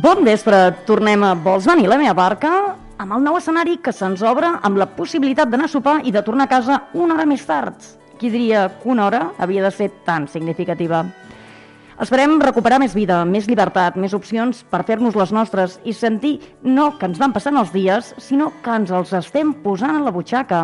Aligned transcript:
Bon 0.00 0.22
vespre, 0.24 0.56
tornem 0.88 1.20
a 1.26 1.34
Vols 1.36 1.66
venir 1.68 1.88
la 1.90 1.98
meva 2.00 2.14
barca? 2.16 2.50
Amb 3.02 3.12
el 3.16 3.24
nou 3.24 3.34
escenari 3.36 3.74
que 3.84 3.92
se'ns 3.92 4.22
obre 4.24 4.48
amb 4.64 4.78
la 4.80 4.86
possibilitat 4.96 5.50
d'anar 5.50 5.66
a 5.66 5.72
sopar 5.72 5.96
i 6.08 6.12
de 6.14 6.22
tornar 6.24 6.46
a 6.46 6.48
casa 6.48 6.76
una 6.96 7.18
hora 7.18 7.26
més 7.28 7.42
tard. 7.44 7.74
Qui 8.16 8.30
diria 8.32 8.62
que 8.80 8.88
una 8.88 9.04
hora 9.04 9.18
havia 9.36 9.64
de 9.66 9.70
ser 9.74 9.90
tan 10.06 10.24
significativa? 10.32 11.02
Esperem 12.00 12.38
recuperar 12.40 12.78
més 12.80 12.94
vida, 12.96 13.18
més 13.28 13.48
llibertat, 13.50 13.98
més 14.00 14.14
opcions 14.16 14.62
per 14.70 14.86
fer-nos 14.88 15.18
les 15.20 15.34
nostres 15.36 15.76
i 15.84 15.92
sentir 15.92 16.38
no 16.62 16.94
que 16.96 17.10
ens 17.10 17.20
van 17.20 17.34
passant 17.36 17.60
els 17.60 17.74
dies, 17.74 18.14
sinó 18.16 18.54
que 18.64 18.78
ens 18.80 18.94
els 18.94 19.12
estem 19.20 19.52
posant 19.66 19.98
a 19.98 20.06
la 20.06 20.14
butxaca. 20.14 20.62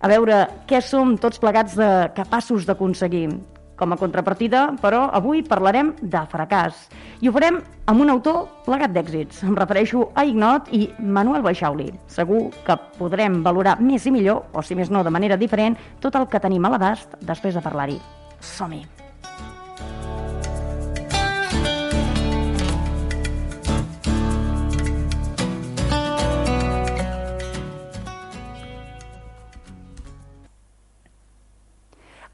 A 0.00 0.08
veure 0.14 0.46
què 0.70 0.80
som 0.80 1.18
tots 1.20 1.42
plegats 1.44 1.76
de 1.76 1.90
capaços 2.16 2.64
d'aconseguir. 2.64 3.26
Com 3.76 3.92
a 3.92 3.98
contrapartida, 4.00 4.70
però, 4.80 5.06
avui 5.12 5.42
parlarem 5.44 5.92
de 6.00 6.22
fracàs. 6.32 6.86
I 7.20 7.28
ho 7.28 7.34
farem 7.34 7.60
amb 7.86 8.00
un 8.00 8.12
autor 8.12 8.46
plegat 8.64 8.94
d'èxits. 8.96 9.42
Em 9.44 9.56
refereixo 9.58 10.10
a 10.14 10.24
Ignot 10.24 10.72
i 10.72 10.86
Manuel 10.98 11.44
Baixauli. 11.44 11.90
Segur 12.08 12.46
que 12.66 12.78
podrem 12.98 13.42
valorar 13.44 13.78
més 13.80 14.08
i 14.08 14.14
millor, 14.14 14.46
o 14.56 14.64
si 14.64 14.74
més 14.78 14.90
no 14.90 15.04
de 15.04 15.12
manera 15.12 15.36
diferent, 15.36 15.76
tot 16.00 16.16
el 16.16 16.28
que 16.32 16.40
tenim 16.40 16.64
a 16.64 16.72
l'abast 16.72 17.18
després 17.20 17.54
de 17.54 17.64
parlar-hi. 17.64 18.00
Som-hi! 18.40 19.05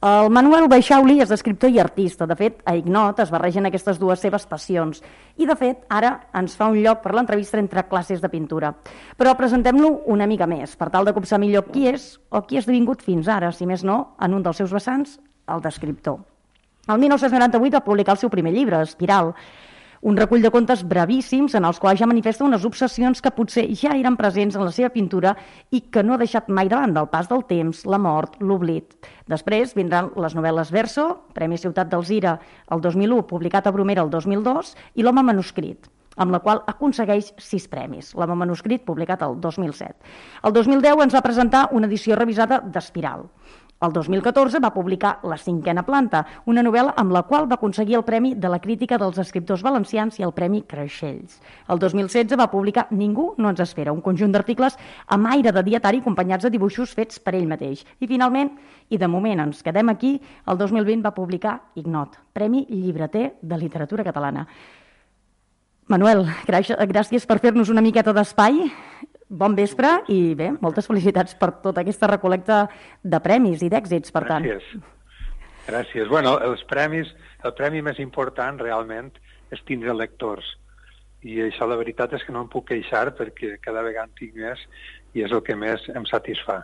El 0.03 0.33
Manuel 0.35 0.65
Baixauli 0.67 1.21
és 1.23 1.31
escriptor 1.31 1.71
i 1.71 1.77
artista. 1.79 2.27
De 2.27 2.35
fet, 2.35 2.57
a 2.67 2.73
Ignot 2.75 3.21
es 3.23 3.31
barregen 3.31 3.69
aquestes 3.69 4.01
dues 4.03 4.19
seves 4.19 4.49
passions. 4.51 4.99
I, 5.39 5.47
de 5.47 5.55
fet, 5.55 5.85
ara 5.95 6.11
ens 6.35 6.57
fa 6.59 6.67
un 6.73 6.81
lloc 6.83 7.05
per 7.05 7.13
l'entrevista 7.15 7.61
entre 7.63 7.85
classes 7.87 8.19
de 8.19 8.31
pintura. 8.33 8.73
Però 9.15 9.37
presentem-lo 9.39 9.93
una 10.11 10.27
mica 10.27 10.49
més, 10.51 10.75
per 10.75 10.91
tal 10.91 11.07
de 11.07 11.15
copsar 11.15 11.39
millor 11.39 11.69
qui 11.71 11.87
és 11.93 12.17
o 12.35 12.43
qui 12.43 12.59
ha 12.59 12.65
esdevingut 12.65 13.07
fins 13.07 13.31
ara, 13.31 13.53
si 13.55 13.69
més 13.71 13.87
no, 13.87 14.17
en 14.19 14.35
un 14.35 14.43
dels 14.43 14.59
seus 14.59 14.75
vessants, 14.75 15.21
el 15.47 15.63
d'escriptor. 15.63 16.19
El 16.91 16.99
1998 16.99 17.79
va 17.79 17.87
publicar 17.87 18.17
el 18.17 18.25
seu 18.25 18.33
primer 18.33 18.51
llibre, 18.57 18.83
Espiral, 18.83 19.37
un 20.03 20.17
recull 20.19 20.43
de 20.43 20.51
contes 20.51 20.81
brevíssims 20.83 21.55
en 21.55 21.67
els 21.69 21.79
quals 21.79 22.01
ja 22.01 22.09
manifesta 22.11 22.43
unes 22.43 22.65
obsessions 22.67 23.23
que 23.23 23.31
potser 23.37 23.69
ja 23.79 23.95
eren 23.95 24.17
presents 24.19 24.59
en 24.59 24.65
la 24.67 24.75
seva 24.75 24.91
pintura 24.91 25.37
i 25.71 25.85
que 25.95 26.03
no 26.03 26.17
ha 26.17 26.19
deixat 26.19 26.51
mai 26.51 26.71
davant 26.73 26.95
del 26.97 27.07
pas 27.13 27.31
del 27.31 27.45
temps, 27.47 27.85
la 27.87 28.01
mort, 28.03 28.35
l'oblit. 28.43 28.97
Després 29.31 29.77
vindran 29.79 30.11
les 30.19 30.35
novel·les 30.35 30.75
Verso, 30.75 31.07
Premi 31.37 31.59
Ciutat 31.59 31.93
d'Alzira 31.93 32.35
el 32.75 32.83
2001, 32.83 33.23
publicat 33.31 33.71
a 33.71 33.75
Bromera 33.75 34.03
el 34.03 34.11
2002, 34.11 34.75
i 34.99 35.07
L'home 35.07 35.23
manuscrit 35.23 35.87
amb 36.21 36.35
la 36.35 36.43
qual 36.45 36.61
aconsegueix 36.69 37.31
sis 37.41 37.65
premis. 37.73 38.11
L'home 38.19 38.35
manuscrit, 38.37 38.83
publicat 38.85 39.23
el 39.25 39.39
2007. 39.41 39.95
El 40.45 40.53
2010 40.53 41.07
ens 41.07 41.15
va 41.17 41.25
presentar 41.25 41.69
una 41.73 41.89
edició 41.89 42.19
revisada 42.19 42.61
d'Espiral. 42.61 43.25
El 43.83 43.91
2014 43.93 44.61
va 44.63 44.71
publicar 44.71 45.17
La 45.27 45.37
cinquena 45.37 45.83
planta, 45.83 46.21
una 46.47 46.63
novel·la 46.63 46.93
amb 47.03 47.11
la 47.11 47.25
qual 47.27 47.49
va 47.51 47.57
aconseguir 47.59 47.97
el 47.99 48.05
Premi 48.07 48.37
de 48.39 48.51
la 48.53 48.61
Crítica 48.63 48.95
dels 48.99 49.17
Escriptors 49.19 49.65
Valencians 49.67 50.21
i 50.21 50.23
el 50.23 50.31
Premi 50.37 50.61
Creixells. 50.71 51.41
El 51.67 51.81
2016 51.83 52.39
va 52.39 52.47
publicar 52.53 52.87
Ningú 52.93 53.33
no 53.43 53.51
ens 53.51 53.63
espera, 53.65 53.91
un 53.91 54.05
conjunt 54.05 54.31
d'articles 54.31 54.79
amb 55.17 55.27
aire 55.33 55.51
de 55.51 55.65
dietari 55.67 55.99
acompanyats 55.99 56.47
de 56.47 56.53
dibuixos 56.55 56.95
fets 56.95 57.19
per 57.19 57.35
ell 57.35 57.51
mateix. 57.51 57.83
I 57.99 58.07
finalment, 58.07 58.53
i 58.89 59.03
de 59.03 59.11
moment 59.11 59.43
ens 59.49 59.67
quedem 59.67 59.91
aquí, 59.91 60.15
el 60.47 60.63
2020 60.63 61.03
va 61.03 61.15
publicar 61.19 61.59
Ignot, 61.75 62.15
Premi 62.33 62.69
Llibreter 62.71 63.33
de 63.43 63.59
Literatura 63.59 64.07
Catalana. 64.07 64.47
Manuel, 65.91 66.29
gràcies 66.47 67.27
per 67.27 67.41
fer-nos 67.43 67.69
una 67.69 67.83
miqueta 67.83 68.15
d'espai 68.15 68.63
Bon 69.33 69.55
vespre 69.57 69.89
i 70.13 70.35
bé, 70.37 70.51
moltes 70.61 70.85
felicitats 70.91 71.33
per 71.41 71.55
tota 71.65 71.81
aquesta 71.81 72.09
recolecta 72.11 72.67
de 73.01 73.21
premis 73.25 73.63
i 73.65 73.71
d'èxits, 73.73 74.13
per 74.13 74.27
tant. 74.29 74.45
Gràcies. 74.45 74.91
Gràcies. 75.69 76.09
Bueno, 76.11 76.35
els 76.45 76.65
premis, 76.69 77.09
el 77.47 77.55
premi 77.57 77.81
més 77.87 78.01
important 78.03 78.59
realment 78.61 79.09
és 79.55 79.63
tindre 79.69 79.95
lectors. 79.97 80.45
I 81.25 81.39
això 81.47 81.69
la 81.71 81.79
veritat 81.81 82.13
és 82.19 82.27
que 82.27 82.35
no 82.35 82.43
em 82.45 82.51
puc 82.53 82.67
queixar 82.73 83.07
perquè 83.17 83.55
cada 83.65 83.85
vegada 83.87 84.11
en 84.11 84.17
tinc 84.19 84.37
més 84.37 84.67
i 85.15 85.25
és 85.25 85.33
el 85.33 85.41
que 85.47 85.57
més 85.57 85.87
em 85.95 86.05
satisfà. 86.11 86.59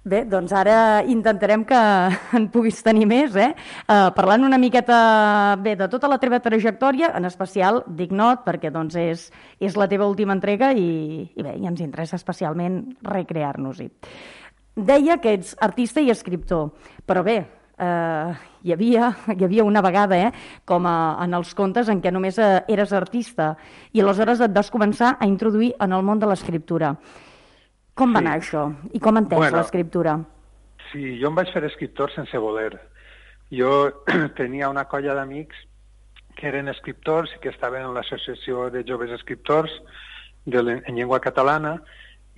Bé, 0.00 0.22
doncs 0.24 0.48
ara 0.56 1.02
intentarem 1.04 1.60
que 1.68 1.76
en 2.38 2.46
puguis 2.48 2.78
tenir 2.80 3.04
més, 3.04 3.34
eh? 3.36 3.50
Uh, 3.84 4.08
parlant 4.16 4.46
una 4.46 4.56
miqueta 4.56 5.58
bé 5.60 5.74
de 5.76 5.90
tota 5.92 6.08
la 6.08 6.16
teva 6.22 6.38
trajectòria, 6.40 7.10
en 7.18 7.28
especial 7.28 7.82
d'Ignot, 7.84 8.40
perquè 8.46 8.72
doncs 8.72 8.96
és, 8.96 9.26
és 9.60 9.76
la 9.76 9.90
teva 9.92 10.08
última 10.08 10.32
entrega 10.32 10.72
i, 10.72 11.28
i 11.28 11.44
bé, 11.44 11.52
i 11.60 11.68
ens 11.68 11.84
interessa 11.84 12.16
especialment 12.16 12.80
recrear-nos-hi. 13.04 13.90
Deia 14.80 15.20
que 15.20 15.36
ets 15.36 15.52
artista 15.60 16.00
i 16.00 16.08
escriptor, 16.08 16.70
però 17.04 17.20
bé, 17.26 17.42
eh, 17.76 18.34
hi, 18.64 18.72
havia, 18.72 19.12
hi 19.36 19.44
havia 19.44 19.68
una 19.68 19.84
vegada, 19.84 20.16
eh, 20.16 20.32
com 20.64 20.88
a, 20.88 20.98
en 21.20 21.36
els 21.36 21.52
contes 21.52 21.92
en 21.92 22.00
què 22.00 22.08
només 22.08 22.40
eh, 22.40 22.54
eres 22.72 22.96
artista, 22.96 23.52
i 23.92 24.00
aleshores 24.00 24.40
et 24.40 24.56
vas 24.56 24.72
començar 24.72 25.18
a 25.20 25.28
introduir 25.28 25.74
en 25.76 25.92
el 25.92 26.08
món 26.08 26.24
de 26.24 26.32
l'escriptura. 26.32 26.96
Com 27.94 28.14
va 28.14 28.20
sí. 28.20 28.26
anar 28.26 28.36
això? 28.38 28.66
I 28.92 29.00
com 29.02 29.18
entens 29.20 29.42
bueno, 29.44 29.58
l'escriptura? 29.58 30.18
Sí, 30.90 31.16
jo 31.20 31.30
em 31.30 31.38
vaig 31.38 31.50
fer 31.54 31.64
escriptor 31.68 32.12
sense 32.14 32.38
voler. 32.42 32.72
Jo 33.54 33.72
tenia 34.40 34.70
una 34.70 34.86
colla 34.90 35.14
d'amics 35.18 35.66
que 36.38 36.48
eren 36.48 36.70
escriptors 36.72 37.32
i 37.34 37.40
que 37.42 37.50
estaven 37.52 37.84
en 37.84 37.96
l'Associació 37.96 38.68
de 38.72 38.84
Joves 38.88 39.12
Escriptors 39.16 39.72
de, 40.46 40.62
en 40.78 40.94
llengua 40.96 41.20
catalana 41.20 41.80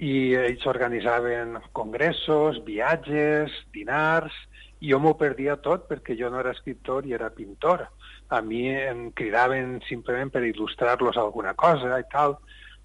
i 0.02 0.32
ells 0.34 0.64
organitzaven 0.66 1.58
congressos, 1.76 2.58
viatges, 2.66 3.52
dinars, 3.74 4.34
i 4.82 4.90
jo 4.90 4.98
m'ho 4.98 5.12
perdia 5.18 5.54
tot 5.62 5.84
perquè 5.86 6.16
jo 6.18 6.30
no 6.32 6.40
era 6.42 6.54
escriptor 6.56 7.06
i 7.06 7.14
era 7.14 7.30
pintor. 7.30 7.86
A 8.34 8.40
mi 8.42 8.64
em 8.72 9.10
cridaven 9.14 9.76
simplement 9.86 10.32
per 10.32 10.42
il·lustrar-los 10.48 11.20
alguna 11.20 11.54
cosa 11.54 12.00
i 12.00 12.06
tal, 12.10 12.34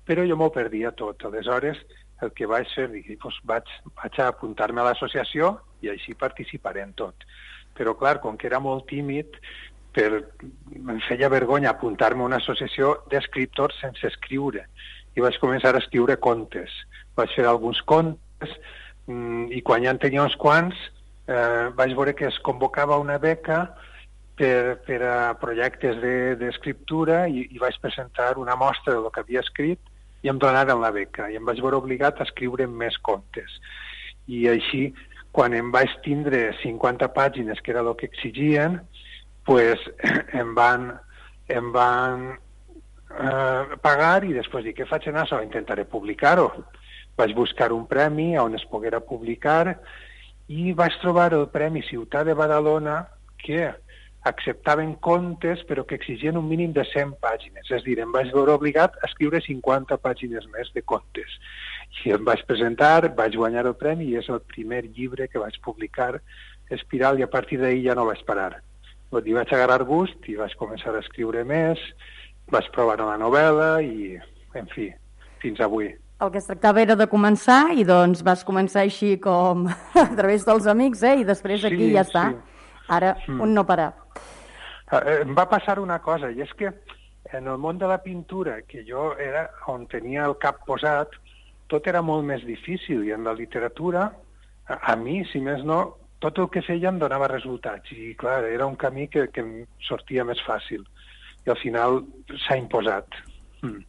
però 0.06 0.26
jo 0.28 0.38
m'ho 0.38 0.52
perdia 0.54 0.92
tot. 0.92 1.26
Aleshores, 1.26 1.80
el 2.26 2.34
que 2.34 2.48
vaig 2.50 2.70
fer, 2.74 2.88
dic, 2.94 3.10
doncs 3.22 3.38
vaig, 3.50 3.70
vaig 4.02 4.20
a 4.20 4.30
apuntar-me 4.32 4.82
a 4.82 4.88
l'associació 4.90 5.56
i 5.86 5.92
així 5.94 6.16
participaré 6.18 6.84
en 6.86 6.94
tot. 6.98 7.26
Però, 7.78 7.94
clar, 7.98 8.18
com 8.24 8.38
que 8.38 8.50
era 8.50 8.62
molt 8.64 8.88
tímid, 8.90 9.38
per, 9.94 10.10
em 10.78 11.02
feia 11.08 11.30
vergonya 11.34 11.72
apuntar-me 11.74 12.24
a 12.24 12.30
una 12.30 12.42
associació 12.42 12.98
d'escriptors 13.12 13.80
sense 13.82 14.06
escriure. 14.10 14.66
I 15.18 15.24
vaig 15.26 15.38
començar 15.42 15.74
a 15.74 15.82
escriure 15.82 16.18
contes. 16.22 16.74
Vaig 17.18 17.34
fer 17.34 17.48
alguns 17.50 17.82
contes 17.90 18.54
mm, 19.08 19.50
i 19.58 19.64
quan 19.66 19.86
ja 19.86 19.94
en 19.94 20.02
tenia 20.02 20.26
uns 20.26 20.38
quants 20.38 20.78
eh, 21.28 21.70
vaig 21.78 21.96
veure 21.98 22.14
que 22.18 22.30
es 22.30 22.38
convocava 22.46 23.00
una 23.02 23.18
beca 23.22 23.64
per, 24.38 24.78
per 24.86 25.00
a 25.02 25.18
projectes 25.42 25.98
d'escriptura 26.42 27.24
de, 27.26 27.42
i, 27.42 27.48
i 27.58 27.62
vaig 27.62 27.78
presentar 27.82 28.36
una 28.38 28.56
mostra 28.56 28.94
del 28.94 29.10
que 29.14 29.26
havia 29.26 29.42
escrit 29.46 29.82
i 30.24 30.32
em 30.32 30.40
donaren 30.42 30.82
la 30.82 30.92
beca 30.96 31.30
i 31.32 31.38
em 31.40 31.46
vaig 31.46 31.62
veure 31.64 31.80
obligat 31.82 32.20
a 32.20 32.26
escriure 32.28 32.68
més 32.68 32.98
contes. 33.06 33.60
I 34.28 34.48
així, 34.52 34.88
quan 35.32 35.54
em 35.56 35.70
vaig 35.72 35.94
tindre 36.06 36.50
50 36.64 37.12
pàgines, 37.16 37.62
que 37.62 37.72
era 37.72 37.84
el 37.86 37.94
que 38.00 38.10
exigien, 38.10 38.82
pues, 39.48 39.84
em 40.42 40.54
van, 40.58 40.90
em 41.48 41.72
van 41.76 42.28
eh, 42.34 43.78
pagar 43.84 44.26
i 44.28 44.34
després 44.36 44.66
dic, 44.66 44.80
què 44.82 44.90
faig 44.90 45.08
en 45.12 45.22
això? 45.22 45.40
Intentaré 45.44 45.88
publicar-ho. 45.88 46.50
Vaig 47.18 47.34
buscar 47.38 47.72
un 47.74 47.88
premi 47.90 48.36
on 48.38 48.56
es 48.58 48.66
poguera 48.70 49.00
publicar 49.02 49.78
i 50.48 50.74
vaig 50.78 50.96
trobar 51.02 51.32
el 51.36 51.48
Premi 51.52 51.82
Ciutat 51.84 52.28
de 52.28 52.36
Badalona 52.38 53.02
que 53.42 53.72
acceptaven 54.28 54.96
contes 55.04 55.64
però 55.70 55.86
que 55.88 55.98
exigien 56.00 56.38
un 56.38 56.48
mínim 56.50 56.74
de 56.76 56.84
100 56.86 57.16
pàgines. 57.24 57.70
És 57.70 57.82
a 57.82 57.86
dir, 57.86 57.98
em 58.04 58.12
vaig 58.12 58.32
veure 58.36 58.56
obligat 58.58 58.96
a 59.02 59.08
escriure 59.10 59.42
50 59.44 59.98
pàgines 60.04 60.48
més 60.54 60.72
de 60.76 60.84
contes. 60.84 61.40
I 62.06 62.14
em 62.16 62.24
vaig 62.28 62.44
presentar, 62.48 63.10
vaig 63.16 63.36
guanyar 63.40 63.66
el 63.66 63.76
premi 63.80 64.12
i 64.12 64.18
és 64.20 64.30
el 64.30 64.44
primer 64.54 64.84
llibre 64.86 65.28
que 65.32 65.42
vaig 65.42 65.58
publicar, 65.66 66.18
Espiral, 66.70 67.20
i 67.20 67.24
a 67.24 67.32
partir 67.32 67.62
d'ahir 67.62 67.86
ja 67.86 67.96
no 67.96 68.06
vaig 68.10 68.24
parar. 68.28 68.58
Hi 69.08 69.34
vaig 69.34 69.52
agarrar 69.56 69.86
gust 69.88 70.26
i 70.28 70.36
vaig 70.36 70.52
començar 70.60 70.92
a 70.92 71.00
escriure 71.00 71.46
més, 71.48 71.80
vaig 72.52 72.68
provar 72.76 72.98
la 73.00 73.16
novel·la 73.20 73.70
i, 73.84 74.18
en 74.60 74.68
fi, 74.74 74.90
fins 75.40 75.64
avui. 75.64 75.94
El 76.20 76.32
que 76.34 76.42
es 76.42 76.48
tractava 76.50 76.82
era 76.82 76.96
de 76.98 77.06
començar 77.08 77.76
i 77.78 77.86
doncs 77.88 78.24
vas 78.26 78.44
començar 78.44 78.84
així 78.84 79.16
com 79.22 79.68
a 80.04 80.10
través 80.18 80.44
dels 80.48 80.68
amics, 80.68 81.04
eh? 81.06 81.20
I 81.22 81.28
després 81.28 81.64
aquí 81.64 81.86
sí, 81.86 81.94
ja 81.94 82.04
està. 82.08 82.26
Sí. 82.34 82.66
Ara, 82.98 83.14
mm. 83.28 83.42
un 83.44 83.54
no 83.54 83.64
parar. 83.68 83.92
Eh, 84.92 84.98
eh, 84.98 85.22
em 85.26 85.36
va 85.36 85.48
passar 85.52 85.80
una 85.84 86.00
cosa, 86.04 86.32
i 86.32 86.42
és 86.44 86.54
que 86.60 86.72
en 87.36 87.48
el 87.52 87.58
món 87.60 87.80
de 87.80 87.88
la 87.92 88.00
pintura, 88.04 88.62
que 88.68 88.86
jo 88.88 89.10
era 89.20 89.48
on 89.68 89.86
tenia 89.92 90.26
el 90.26 90.38
cap 90.40 90.64
posat, 90.68 91.16
tot 91.68 91.88
era 91.92 92.02
molt 92.02 92.24
més 92.26 92.46
difícil, 92.48 93.04
i 93.04 93.12
en 93.12 93.28
la 93.28 93.36
literatura, 93.36 94.08
a, 94.68 94.80
a 94.94 94.96
mi, 94.96 95.20
si 95.32 95.42
més 95.44 95.64
no, 95.68 95.82
tot 96.24 96.40
el 96.40 96.48
que 96.54 96.64
feia 96.66 96.90
em 96.90 97.02
donava 97.02 97.28
resultats, 97.30 97.92
i 97.92 98.14
clar, 98.18 98.40
era 98.48 98.66
un 98.66 98.78
camí 98.80 99.10
que, 99.12 99.28
que 99.34 99.44
em 99.44 99.52
sortia 99.90 100.26
més 100.26 100.40
fàcil. 100.48 100.88
i 101.46 101.52
al 101.52 101.60
final 101.62 102.02
s'ha 102.44 102.58
imposat. 102.60 103.20
Mm. 103.62 103.84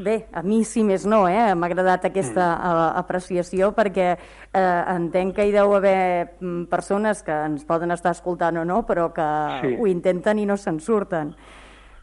Bé, 0.00 0.14
a 0.32 0.40
mi 0.40 0.62
sí 0.64 0.80
més 0.86 1.04
no, 1.04 1.26
eh? 1.28 1.52
m'ha 1.52 1.68
agradat 1.68 2.06
aquesta 2.08 2.44
mm. 2.56 2.84
apreciació 3.02 3.70
perquè 3.76 4.06
eh, 4.14 4.60
entenc 4.94 5.34
que 5.36 5.44
hi 5.44 5.52
deu 5.52 5.74
haver 5.76 6.38
mm, 6.40 6.62
persones 6.72 7.20
que 7.26 7.36
ens 7.50 7.66
poden 7.68 7.92
estar 7.92 8.14
escoltant 8.16 8.62
o 8.62 8.64
no, 8.64 8.80
però 8.88 9.10
que 9.12 9.26
sí. 9.60 9.74
ho 9.76 9.90
intenten 9.90 10.40
i 10.40 10.46
no 10.48 10.56
se'n 10.56 10.80
surten. 10.80 11.34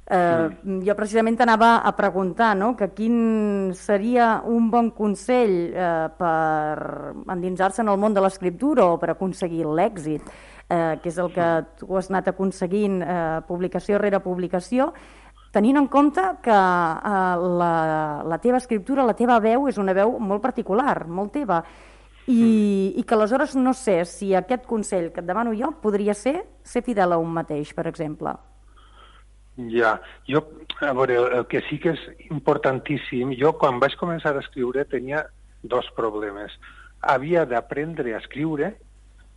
Eh, 0.08 0.16
mm. 0.16 0.78
Jo 0.86 0.94
precisament 0.96 1.42
anava 1.42 1.80
a 1.82 1.96
preguntar 1.98 2.54
no? 2.56 2.76
que 2.78 2.92
quin 2.94 3.74
seria 3.76 4.44
un 4.46 4.70
bon 4.70 4.94
consell 4.96 5.58
eh, 5.74 6.08
per 6.22 7.18
endinsar-se 7.34 7.82
en 7.82 7.90
el 7.92 7.98
món 7.98 8.14
de 8.14 8.22
l'escriptura 8.22 8.92
o 8.94 9.02
per 9.02 9.16
aconseguir 9.16 9.66
l'èxit, 9.66 10.30
eh, 10.70 10.96
que 11.02 11.10
és 11.10 11.18
el 11.18 11.34
que 11.34 11.50
tu 11.82 11.90
has 11.98 12.14
anat 12.14 12.30
aconseguint 12.30 13.02
eh, 13.02 13.22
publicació 13.50 13.98
rere 13.98 14.22
publicació, 14.22 14.94
tenint 15.52 15.78
en 15.80 15.88
compte 15.88 16.24
que 16.44 16.56
eh, 16.56 17.36
la, 17.62 17.74
la 18.28 18.40
teva 18.44 18.62
escriptura, 18.62 19.06
la 19.06 19.16
teva 19.18 19.40
veu, 19.44 19.68
és 19.70 19.78
una 19.82 19.96
veu 19.98 20.18
molt 20.20 20.44
particular, 20.44 21.06
molt 21.08 21.34
teva, 21.36 21.62
i, 22.28 22.94
i 23.00 23.04
que 23.08 23.16
aleshores 23.16 23.56
no 23.56 23.74
sé 23.74 24.02
si 24.06 24.34
aquest 24.36 24.68
consell 24.68 25.12
que 25.16 25.24
et 25.24 25.28
demano 25.28 25.56
jo 25.56 25.72
podria 25.82 26.14
ser 26.14 26.42
ser 26.64 26.84
fidel 26.84 27.16
a 27.16 27.22
un 27.22 27.32
mateix, 27.34 27.72
per 27.74 27.88
exemple. 27.88 28.36
Ja, 29.72 29.96
jo, 30.30 30.44
a 30.86 30.92
veure, 30.94 31.16
el, 31.18 31.28
el 31.40 31.46
que 31.50 31.64
sí 31.66 31.80
que 31.82 31.96
és 31.96 32.04
importantíssim, 32.30 33.32
jo 33.40 33.56
quan 33.58 33.80
vaig 33.82 33.96
començar 33.98 34.36
a 34.36 34.44
escriure 34.44 34.86
tenia 34.86 35.24
dos 35.64 35.88
problemes. 35.98 36.54
Havia 37.02 37.46
d'aprendre 37.50 38.14
a 38.14 38.20
escriure, 38.22 38.76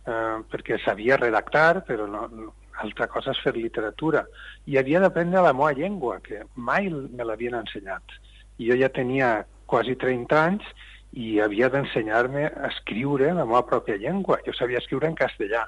eh, 0.05 0.35
perquè 0.51 0.77
sabia 0.83 1.17
redactar, 1.17 1.81
però 1.87 2.05
no, 2.11 2.27
no, 2.29 2.53
altra 2.83 3.07
cosa 3.11 3.33
és 3.35 3.41
fer 3.43 3.53
literatura. 3.55 4.25
I 4.67 4.77
havia 4.81 5.01
d'aprendre 5.03 5.43
la 5.45 5.53
meva 5.53 5.71
llengua, 5.77 6.19
que 6.25 6.43
mai 6.55 6.89
me 6.89 7.27
l'havien 7.27 7.57
ensenyat. 7.61 8.17
I 8.59 8.69
jo 8.71 8.77
ja 8.79 8.91
tenia 8.93 9.31
quasi 9.71 9.95
30 9.95 10.39
anys 10.41 10.67
i 11.11 11.39
havia 11.43 11.69
d'ensenyar-me 11.71 12.45
a 12.47 12.69
escriure 12.69 13.31
la 13.33 13.45
meva 13.45 13.63
pròpia 13.67 13.99
llengua. 13.99 14.39
Jo 14.45 14.53
sabia 14.57 14.79
escriure 14.79 15.09
en 15.09 15.17
castellà, 15.19 15.65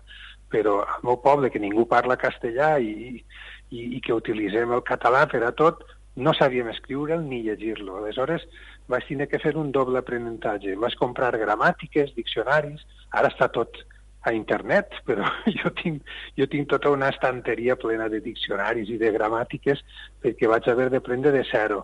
però 0.51 0.81
al 0.83 1.03
meu 1.07 1.17
poble, 1.23 1.49
que 1.49 1.61
ningú 1.61 1.87
parla 1.89 2.19
castellà 2.19 2.77
i, 2.79 3.23
i, 3.71 3.81
i 3.97 4.01
que 4.03 4.15
utilitzem 4.15 4.71
el 4.71 4.85
català 4.87 5.25
per 5.31 5.43
a 5.47 5.51
tot, 5.51 5.83
no 6.15 6.33
sabíem 6.37 6.69
escriure'l 6.69 7.23
ni 7.25 7.41
llegir-lo. 7.47 7.97
Aleshores 7.97 8.45
vaig 8.91 9.07
tenir 9.07 9.27
que 9.31 9.41
fer 9.41 9.55
un 9.57 9.71
doble 9.73 9.99
aprenentatge. 9.99 10.75
Vaig 10.79 10.95
comprar 10.99 11.33
gramàtiques, 11.41 12.13
diccionaris, 12.17 12.85
ara 13.11 13.31
està 13.33 13.49
tot 13.53 13.81
a 14.23 14.33
internet, 14.33 14.95
però 15.07 15.27
jo 15.51 15.71
tinc, 15.79 16.01
jo 16.39 16.47
tinc 16.47 16.69
tota 16.71 16.91
una 16.93 17.11
estanteria 17.13 17.75
plena 17.79 18.09
de 18.09 18.21
diccionaris 18.23 18.89
i 18.89 18.99
de 19.01 19.11
gramàtiques 19.15 19.83
perquè 20.23 20.49
vaig 20.51 20.69
haver 20.69 20.89
d'aprendre 20.93 21.33
de 21.35 21.43
zero. 21.51 21.83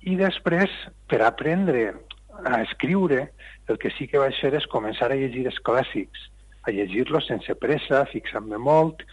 I 0.00 0.16
després, 0.16 0.72
per 1.10 1.20
aprendre 1.26 1.90
a 2.44 2.62
escriure, 2.62 3.26
el 3.68 3.78
que 3.78 3.90
sí 3.96 4.06
que 4.08 4.20
vaig 4.22 4.36
fer 4.40 4.54
és 4.56 4.68
començar 4.72 5.10
a 5.10 5.18
llegir 5.18 5.44
els 5.50 5.58
clàssics, 5.66 6.30
a 6.66 6.72
llegir-los 6.72 7.26
sense 7.28 7.54
pressa, 7.60 8.06
fixant-me 8.12 8.58
molt, 8.58 9.04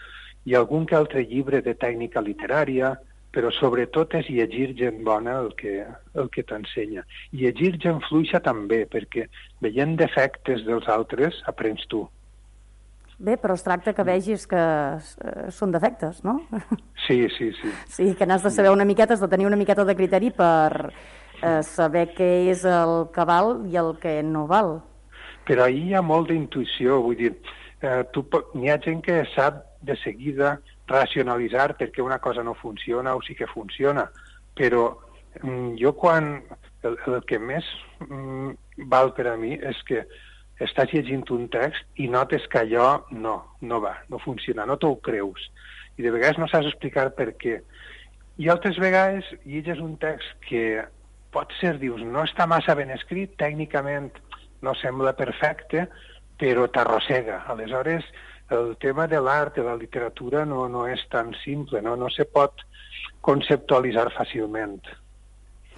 i 0.48 0.56
algun 0.56 0.86
que 0.88 0.96
altre 0.96 1.24
llibre 1.28 1.60
de 1.64 1.74
tècnica 1.76 2.22
literària, 2.24 2.94
però 3.34 3.50
sobretot 3.52 4.14
és 4.16 4.28
llegir 4.32 4.70
gent 4.78 5.02
bona 5.04 5.36
el 5.42 5.50
que, 5.58 5.82
el 6.16 6.30
que 6.32 6.44
t'ensenya. 6.48 7.04
Llegir 7.36 7.74
gent 7.82 8.00
fluixa 8.08 8.40
també, 8.44 8.84
perquè 8.88 9.26
veient 9.64 9.98
defectes 10.00 10.64
dels 10.66 10.88
altres 10.88 11.42
aprens 11.52 11.84
tu. 11.92 12.06
Bé, 13.18 13.34
però 13.36 13.56
es 13.58 13.64
tracta 13.66 13.92
que 13.94 14.04
vegis 14.06 14.44
que 14.46 14.58
eh, 14.58 15.48
són 15.50 15.72
defectes, 15.74 16.22
no? 16.26 16.38
Sí, 17.08 17.22
sí, 17.32 17.46
sí. 17.56 17.70
Sí, 17.88 18.06
que 18.18 18.26
n'has 18.28 18.42
de 18.44 18.50
saber 18.52 18.68
una 18.68 18.84
miqueta, 18.84 19.14
has 19.14 19.22
de 19.24 19.30
tenir 19.32 19.46
una 19.48 19.56
miqueta 19.56 19.86
de 19.88 19.94
criteri 19.96 20.28
per 20.36 20.90
eh, 21.40 21.62
saber 21.64 22.10
què 22.12 22.28
és 22.52 22.66
el 22.68 23.06
que 23.14 23.24
val 23.24 23.62
i 23.72 23.78
el 23.80 23.94
que 24.02 24.18
no 24.22 24.42
val. 24.50 24.74
Però 25.48 25.64
ahir 25.64 25.86
hi 25.88 25.94
ha 25.96 26.02
molt 26.04 26.28
d'intuïció, 26.28 26.98
vull 27.06 27.16
dir, 27.16 27.32
eh, 27.80 28.02
tu, 28.12 28.26
n'hi 28.52 28.68
ha 28.68 28.76
gent 28.84 29.00
que 29.06 29.22
sap 29.32 29.64
de 29.80 29.96
seguida 30.02 30.58
racionalitzar 30.90 31.78
perquè 31.80 32.04
una 32.04 32.20
cosa 32.20 32.44
no 32.44 32.52
funciona 32.60 33.16
o 33.16 33.24
sí 33.24 33.34
que 33.34 33.48
funciona, 33.48 34.04
però 34.54 34.90
mm, 35.42 35.76
jo 35.80 35.96
quan... 35.96 36.36
El, 36.86 36.94
el 37.10 37.24
que 37.26 37.40
més 37.42 37.66
mm, 38.04 38.52
val 38.86 39.08
per 39.16 39.24
a 39.26 39.32
mi 39.34 39.56
és 39.56 39.78
que 39.88 40.04
estàs 40.64 40.92
llegint 40.92 41.24
un 41.34 41.46
text 41.52 42.02
i 42.02 42.08
notes 42.10 42.46
que 42.50 42.62
allò 42.64 43.04
no, 43.10 43.36
no 43.60 43.80
va, 43.84 43.94
no 44.10 44.18
funciona, 44.22 44.66
no 44.66 44.78
t'ho 44.78 44.96
creus. 45.04 45.48
I 45.98 46.06
de 46.06 46.12
vegades 46.14 46.38
no 46.38 46.48
saps 46.50 46.70
explicar 46.70 47.08
per 47.14 47.32
què. 47.38 47.58
I 48.38 48.50
altres 48.50 48.78
vegades 48.78 49.26
llegeix 49.44 49.82
un 49.82 49.96
text 50.02 50.36
que 50.46 50.84
pot 51.34 51.52
ser, 51.60 51.76
dius, 51.82 52.02
no 52.02 52.24
està 52.26 52.46
massa 52.50 52.74
ben 52.78 52.90
escrit, 52.94 53.34
tècnicament 53.38 54.10
no 54.64 54.74
sembla 54.78 55.14
perfecte, 55.18 55.86
però 56.38 56.66
t'arrossega. 56.70 57.42
Aleshores, 57.50 58.06
el 58.54 58.76
tema 58.80 59.06
de 59.10 59.20
l'art, 59.20 59.56
de 59.58 59.66
la 59.66 59.76
literatura, 59.76 60.44
no, 60.46 60.66
no 60.72 60.86
és 60.88 61.02
tan 61.12 61.34
simple, 61.42 61.82
no, 61.84 61.96
no 62.00 62.08
se 62.14 62.24
pot 62.24 62.64
conceptualitzar 63.26 64.08
fàcilment. 64.14 64.78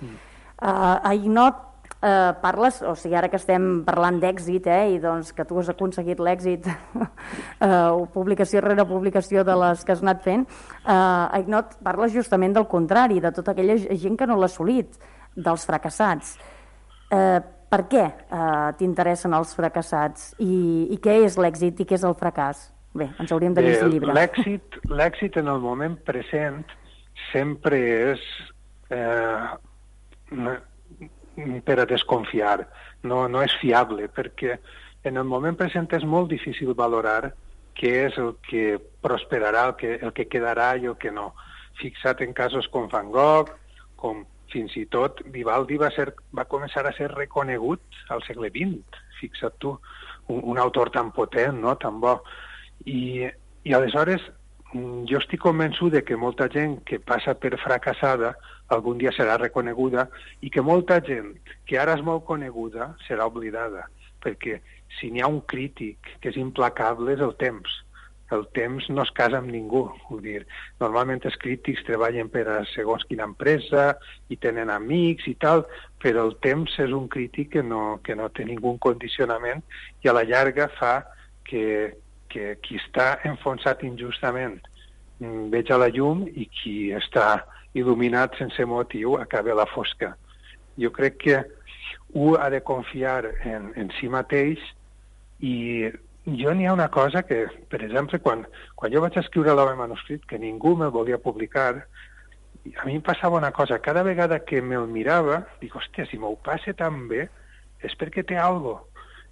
Uh, 0.00 0.96
Ainot, 1.08 1.69
uh, 2.02 2.32
parles, 2.42 2.80
o 2.82 2.94
sigui, 2.98 3.16
ara 3.18 3.30
que 3.32 3.38
estem 3.40 3.84
parlant 3.86 4.18
d'èxit, 4.22 4.66
eh, 4.66 4.96
i 4.96 4.98
doncs 5.02 5.32
que 5.36 5.46
tu 5.48 5.60
has 5.60 5.70
aconseguit 5.72 6.20
l'èxit, 6.20 6.66
uh, 7.04 8.08
publicació 8.14 8.64
rere 8.64 8.88
publicació 8.88 9.44
de 9.44 9.56
les 9.62 9.84
que 9.84 9.96
has 9.96 10.02
anat 10.04 10.24
fent, 10.26 10.48
uh, 10.84 11.28
Ainot, 11.38 11.78
parles 11.84 12.12
justament 12.16 12.56
del 12.56 12.68
contrari, 12.68 13.20
de 13.20 13.32
tota 13.36 13.54
aquella 13.54 13.78
gent 13.78 14.18
que 14.18 14.28
no 14.28 14.40
l'ha 14.40 14.50
assolit, 14.50 15.00
dels 15.36 15.64
fracassats. 15.68 16.36
Uh, 17.10 17.40
per 17.70 17.84
què 17.90 18.02
eh, 18.02 18.70
t'interessen 18.80 19.34
els 19.36 19.54
fracassats 19.54 20.32
i, 20.42 20.90
i 20.90 20.96
què 21.02 21.20
és 21.22 21.36
l'èxit 21.38 21.82
i 21.82 21.86
què 21.86 21.94
és 22.00 22.06
el 22.06 22.16
fracàs? 22.18 22.66
Bé, 22.98 23.06
ens 23.22 23.30
hauríem 23.30 23.54
de 23.54 23.62
llegir 23.62 23.84
el 23.86 23.92
llibre. 23.94 24.14
L'èxit, 24.16 24.80
l'èxit 24.90 25.38
en 25.38 25.52
el 25.52 25.62
moment 25.62 25.94
present 26.08 26.64
sempre 27.30 27.78
és 28.10 28.24
eh, 28.90 29.54
per 31.64 31.78
a 31.80 31.88
desconfiar, 31.88 32.68
no, 33.02 33.26
no 33.28 33.42
és 33.42 33.54
fiable, 33.60 34.08
perquè 34.12 34.58
en 35.04 35.16
el 35.16 35.24
moment 35.24 35.56
present 35.56 35.88
és 35.96 36.04
molt 36.04 36.30
difícil 36.32 36.74
valorar 36.76 37.32
què 37.78 37.92
és 38.06 38.18
el 38.20 38.34
que 38.46 38.80
prosperarà, 39.02 39.68
el 39.70 39.76
que, 39.80 39.94
el 40.02 40.12
que 40.16 40.28
quedarà 40.28 40.74
i 40.76 40.90
el 40.90 40.98
que 41.00 41.12
no. 41.14 41.30
Fixat 41.80 42.20
en 42.26 42.34
casos 42.36 42.68
com 42.68 42.90
Van 42.92 43.08
Gogh, 43.14 43.54
com 44.00 44.24
fins 44.50 44.74
i 44.76 44.84
tot 44.90 45.22
Vivaldi 45.32 45.78
va, 45.80 45.88
ser, 45.94 46.10
va 46.36 46.48
començar 46.50 46.84
a 46.86 46.94
ser 46.96 47.08
reconegut 47.12 48.02
al 48.10 48.22
segle 48.26 48.50
XX, 48.50 49.00
fixa't 49.20 49.56
tu, 49.62 49.76
un, 50.28 50.42
un 50.52 50.58
autor 50.58 50.90
tan 50.94 51.12
potent, 51.16 51.60
no? 51.62 51.76
tan 51.78 52.00
bo. 52.02 52.18
I, 52.84 53.28
I 53.64 53.76
aleshores 53.76 54.24
jo 54.72 55.18
estic 55.18 55.42
convençut 55.42 55.92
de 55.92 56.04
que 56.06 56.16
molta 56.16 56.46
gent 56.52 56.78
que 56.86 57.00
passa 57.02 57.34
per 57.34 57.56
fracassada 57.58 58.34
algun 58.70 58.98
dia 59.00 59.10
serà 59.16 59.36
reconeguda 59.40 60.06
i 60.46 60.50
que 60.50 60.62
molta 60.62 61.00
gent 61.02 61.32
que 61.66 61.78
ara 61.78 61.96
és 61.98 62.04
molt 62.06 62.24
coneguda 62.28 62.92
serà 63.08 63.26
oblidada, 63.26 63.88
perquè 64.22 64.60
si 64.98 65.10
n'hi 65.10 65.22
ha 65.22 65.30
un 65.30 65.40
crític 65.42 66.14
que 66.20 66.30
és 66.30 66.38
implacable 66.38 67.16
és 67.16 67.24
el 67.26 67.34
temps 67.40 67.80
el 68.30 68.46
temps 68.54 68.86
no 68.90 69.02
es 69.02 69.10
casa 69.10 69.38
amb 69.40 69.50
ningú. 69.50 69.84
Vull 70.08 70.22
dir, 70.22 70.42
normalment 70.82 71.22
els 71.26 71.36
crítics 71.42 71.82
treballen 71.86 72.30
per 72.30 72.44
a 72.48 72.60
segons 72.72 73.02
quina 73.08 73.26
empresa 73.26 73.88
i 74.30 74.38
tenen 74.38 74.70
amics 74.70 75.26
i 75.30 75.34
tal, 75.42 75.64
però 76.02 76.28
el 76.28 76.36
temps 76.44 76.76
és 76.82 76.94
un 76.96 77.08
crític 77.10 77.50
que 77.56 77.64
no, 77.66 77.98
que 78.06 78.14
no 78.14 78.30
té 78.30 78.46
ningú 78.46 78.76
condicionament 78.78 79.64
i 80.04 80.10
a 80.10 80.14
la 80.16 80.22
llarga 80.28 80.68
fa 80.78 80.94
que, 81.48 81.64
que 82.32 82.56
qui 82.64 82.78
està 82.80 83.18
enfonsat 83.28 83.84
injustament 83.86 84.58
mm, 85.20 85.48
veig 85.54 85.70
a 85.70 85.80
la 85.82 85.90
llum 85.92 86.26
i 86.30 86.46
qui 86.60 86.76
està 86.96 87.44
il·luminat 87.74 88.38
sense 88.38 88.64
motiu 88.66 89.16
acaba 89.20 89.54
la 89.54 89.68
fosca. 89.70 90.14
Jo 90.80 90.90
crec 90.94 91.18
que 91.24 91.40
un 92.14 92.36
ha 92.40 92.48
de 92.50 92.62
confiar 92.66 93.24
en, 93.46 93.70
en 93.76 93.90
si 93.98 94.08
mateix 94.10 94.62
i 95.40 95.90
jo 96.26 96.52
n'hi 96.54 96.66
ha 96.66 96.72
una 96.74 96.90
cosa 96.90 97.22
que, 97.22 97.46
per 97.70 97.82
exemple, 97.82 98.18
quan, 98.20 98.44
quan 98.76 98.92
jo 98.92 99.00
vaig 99.00 99.16
escriure 99.18 99.54
l'home 99.54 99.76
manuscrit, 99.78 100.24
que 100.26 100.38
ningú 100.38 100.74
me'l 100.76 100.92
volia 100.92 101.18
publicar, 101.18 101.86
a 102.76 102.84
mi 102.84 102.98
em 102.98 103.02
passava 103.02 103.38
una 103.38 103.52
cosa, 103.52 103.80
cada 103.80 104.02
vegada 104.02 104.40
que 104.44 104.60
me'l 104.60 104.86
mirava, 104.86 105.44
dic, 105.62 105.74
hòstia, 105.74 106.06
si 106.10 106.18
m'ho 106.20 106.34
passe 106.44 106.74
tan 106.76 107.06
bé, 107.08 107.28
és 107.80 107.96
perquè 107.96 108.24
té 108.26 108.36
algo. 108.36 108.76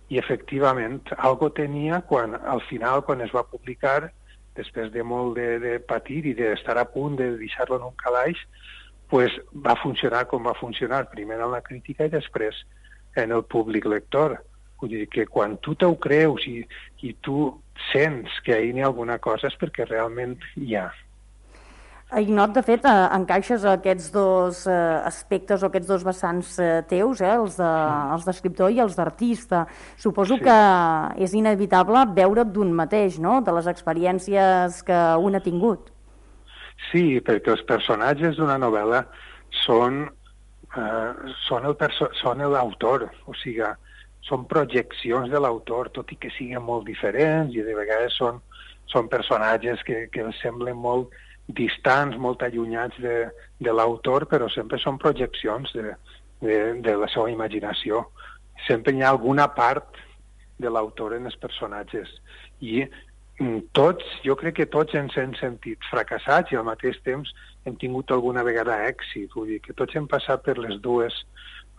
I 0.08 0.18
efectivament, 0.18 1.02
algo 1.18 1.50
tenia 1.52 2.00
quan, 2.08 2.34
al 2.34 2.62
final, 2.68 3.02
quan 3.04 3.20
es 3.20 3.34
va 3.34 3.44
publicar, 3.44 4.10
després 4.58 4.90
de 4.92 5.04
molt 5.06 5.36
de, 5.38 5.58
de 5.62 5.74
patir 5.84 6.24
i 6.26 6.34
d'estar 6.34 6.78
a 6.80 6.86
punt 6.88 7.18
de 7.18 7.30
deixar-lo 7.38 7.78
en 7.78 7.88
un 7.90 7.96
calaix, 8.00 8.40
pues 9.08 9.32
va 9.64 9.76
funcionar 9.80 10.26
com 10.28 10.46
va 10.48 10.56
funcionar, 10.58 11.06
primer 11.12 11.38
en 11.40 11.52
la 11.52 11.62
crítica 11.64 12.08
i 12.08 12.12
després 12.12 12.64
en 13.16 13.32
el 13.32 13.44
públic 13.44 13.86
lector. 13.88 14.36
Vull 14.80 14.94
dir 14.94 15.06
que 15.10 15.26
quan 15.26 15.56
tu 15.64 15.74
t'ho 15.74 15.94
creus 15.98 16.44
i, 16.46 16.60
i 17.02 17.14
tu 17.24 17.48
sents 17.90 18.40
que 18.46 18.54
ahir 18.54 18.74
n'hi 18.74 18.84
ha 18.84 18.90
alguna 18.90 19.18
cosa 19.22 19.48
és 19.50 19.56
perquè 19.58 19.88
realment 19.88 20.36
hi 20.56 20.76
ha. 20.78 20.88
Ignot, 22.16 22.54
de 22.56 22.62
fet, 22.64 22.86
eh, 22.88 23.08
encaixes 23.12 23.66
aquests 23.68 24.06
dos 24.14 24.62
eh, 24.64 24.74
aspectes 25.04 25.60
o 25.60 25.68
aquests 25.68 25.90
dos 25.90 26.04
vessants 26.06 26.54
eh, 26.56 26.80
teus, 26.88 27.20
eh, 27.20 27.28
els 27.28 28.24
d'escriptor 28.24 28.70
de, 28.70 28.78
i 28.78 28.80
els 28.80 28.96
d'artista. 28.96 29.66
Suposo 30.00 30.38
sí. 30.38 30.46
que 30.46 30.56
és 31.20 31.34
inevitable 31.36 32.06
veure't 32.16 32.48
d'un 32.54 32.72
mateix, 32.72 33.18
no?, 33.20 33.42
de 33.44 33.52
les 33.58 33.68
experiències 33.68 34.80
que 34.88 35.02
un 35.20 35.36
ha 35.36 35.42
tingut. 35.44 35.92
Sí, 36.88 37.20
perquè 37.20 37.52
els 37.52 37.66
personatges 37.68 38.40
d'una 38.40 38.56
novel·la 38.56 39.04
són, 39.66 40.06
eh, 40.72 41.30
són, 41.44 41.68
el 41.68 41.76
són 42.22 42.40
l'autor, 42.40 43.04
o 43.28 43.36
sigui, 43.36 43.68
són 44.24 44.48
projeccions 44.48 45.28
de 45.28 45.44
l'autor, 45.44 45.92
tot 45.92 46.08
i 46.08 46.16
que 46.16 46.32
siguin 46.38 46.64
molt 46.64 46.88
diferents 46.88 47.52
i 47.52 47.68
de 47.68 47.76
vegades 47.76 48.16
són, 48.16 48.40
són 48.88 49.12
personatges 49.12 49.84
que, 49.84 50.06
que 50.08 50.24
semblen 50.40 50.80
molt 50.80 51.12
distants, 51.48 52.16
molt 52.20 52.42
allunyats 52.44 52.98
de, 53.00 53.16
de 53.58 53.72
l'autor, 53.72 54.26
però 54.28 54.48
sempre 54.52 54.78
són 54.82 55.00
projeccions 55.00 55.72
de, 55.74 55.94
de, 56.44 56.58
de 56.84 56.96
la 57.00 57.08
seva 57.12 57.30
imaginació. 57.32 58.04
Sempre 58.66 58.92
hi 58.94 59.02
ha 59.02 59.12
alguna 59.14 59.48
part 59.56 59.96
de 60.58 60.70
l'autor 60.70 61.16
en 61.16 61.28
els 61.30 61.38
personatges. 61.40 62.10
I 62.60 62.82
mm, 62.84 63.70
tots, 63.76 64.04
jo 64.26 64.36
crec 64.36 64.58
que 64.60 64.70
tots 64.70 64.96
ens 64.98 65.16
hem 65.16 65.34
sentit 65.40 65.84
fracassats 65.90 66.52
i 66.52 66.58
al 66.58 66.66
mateix 66.68 66.98
temps 67.06 67.32
hem 67.64 67.78
tingut 67.80 68.12
alguna 68.12 68.44
vegada 68.44 68.82
èxit. 68.88 69.32
Vull 69.34 69.54
dir 69.54 69.62
que 69.64 69.76
tots 69.78 69.96
hem 69.96 70.08
passat 70.10 70.44
per 70.44 70.58
les 70.58 70.76
dues 70.84 71.14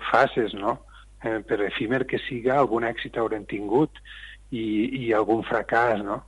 fases, 0.09 0.55
no? 0.55 0.79
Eh, 1.21 1.41
per 1.43 1.59
efímer 1.65 2.05
que 2.07 2.21
siga, 2.29 2.55
algun 2.57 2.87
èxit 2.87 3.19
haurem 3.19 3.43
tingut 3.45 3.99
i, 4.55 4.63
i 5.03 5.13
algun 5.13 5.43
fracàs, 5.45 6.01
no? 6.05 6.23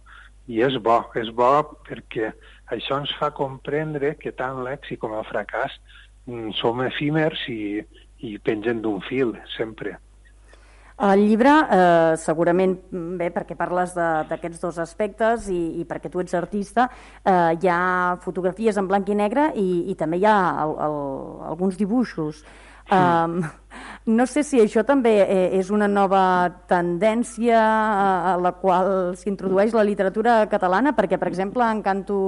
I 0.49 0.61
és 0.65 0.77
bo, 0.81 0.97
és 1.19 1.29
bo 1.35 1.51
perquè 1.87 2.31
això 2.73 2.97
ens 3.01 3.11
fa 3.19 3.31
comprendre 3.35 4.15
que 4.19 4.33
tant 4.33 4.63
l'èxit 4.65 4.99
com 5.01 5.13
el 5.17 5.27
fracàs 5.29 5.75
mm, 6.25 6.55
som 6.59 6.81
efímers 6.85 7.43
i, 7.51 7.81
i 8.25 8.37
pengen 8.39 8.81
d'un 8.81 9.01
fil, 9.05 9.35
sempre. 9.57 9.97
El 11.01 11.23
llibre, 11.25 11.49
eh, 11.73 12.13
segurament, 12.21 12.75
bé, 13.17 13.31
perquè 13.33 13.55
parles 13.57 13.95
d'aquests 13.97 14.61
dos 14.61 14.77
aspectes 14.83 15.47
i, 15.49 15.81
i 15.81 15.85
perquè 15.89 16.11
tu 16.13 16.21
ets 16.21 16.35
artista, 16.37 16.85
eh, 17.25 17.57
hi 17.57 17.71
ha 17.71 18.17
fotografies 18.21 18.77
en 18.77 18.89
blanc 18.91 19.09
i 19.09 19.17
negre 19.17 19.47
i, 19.57 19.89
i 19.89 19.95
també 19.97 20.21
hi 20.21 20.27
ha 20.29 20.37
el, 20.61 20.75
el, 20.85 20.99
alguns 21.49 21.79
dibuixos. 21.79 22.43
Um, 22.91 23.39
no 24.05 24.25
sé 24.25 24.43
si 24.43 24.59
això 24.61 24.83
també 24.87 25.13
eh, 25.21 25.49
és 25.59 25.69
una 25.69 25.87
nova 25.87 26.23
tendència 26.69 27.59
a 27.61 28.37
la 28.41 28.53
qual 28.57 29.15
s'introdueix 29.17 29.75
la 29.77 29.85
literatura 29.85 30.39
catalana, 30.49 30.95
perquè, 30.97 31.19
per 31.21 31.29
exemple, 31.29 31.67
en 31.67 31.83
Canto 31.85 32.21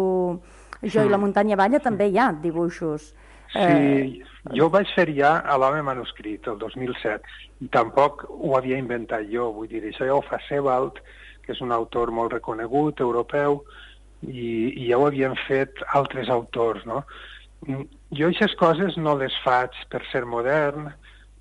Jo 0.83 1.05
i 1.07 1.09
la 1.09 1.17
muntanya 1.17 1.55
balla 1.55 1.79
també 1.79 2.09
hi 2.11 2.17
ha 2.19 2.31
dibuixos. 2.43 3.13
Sí, 3.53 3.59
eh... 3.61 4.23
jo 4.57 4.67
vaig 4.73 4.89
fer 4.95 5.07
ja 5.15 5.37
a 5.39 5.55
l'home 5.61 5.83
manuscrit, 5.85 6.47
el 6.51 6.57
2007, 6.59 7.37
i 7.63 7.69
tampoc 7.71 8.25
ho 8.27 8.55
havia 8.57 8.79
inventat 8.81 9.29
jo, 9.31 9.51
vull 9.55 9.69
dir, 9.71 9.83
això 9.87 10.09
ja 10.09 10.17
ho 10.17 10.23
fa 10.27 10.41
Sebald, 10.49 10.99
que 11.45 11.53
és 11.55 11.61
un 11.63 11.71
autor 11.71 12.11
molt 12.11 12.33
reconegut, 12.35 12.99
europeu, 13.03 13.61
i, 14.27 14.49
i 14.83 14.89
ja 14.89 14.99
ho 14.99 15.07
havien 15.07 15.37
fet 15.47 15.79
altres 15.95 16.31
autors, 16.33 16.83
no? 16.89 17.03
Mm, 17.67 17.87
jo 18.17 18.27
aquestes 18.27 18.57
coses 18.59 18.97
no 18.99 19.15
les 19.19 19.35
faig 19.45 19.77
per 19.91 20.03
ser 20.11 20.25
modern, 20.27 20.91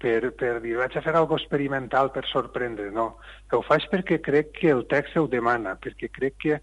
per, 0.03 0.33
per 0.39 0.57
dir 0.65 0.77
vaig 0.81 0.97
a 0.99 1.03
fer 1.05 1.15
alguna 1.15 1.41
experimental 1.41 2.11
per 2.15 2.25
sorprendre, 2.31 2.91
no. 2.95 3.13
Ho 3.53 3.63
faig 3.67 3.87
perquè 3.93 4.19
crec 4.25 4.55
que 4.59 4.73
el 4.75 4.87
text 4.91 5.17
ho 5.21 5.29
demana, 5.31 5.77
perquè 5.79 6.11
crec 6.11 6.39
que 6.43 6.61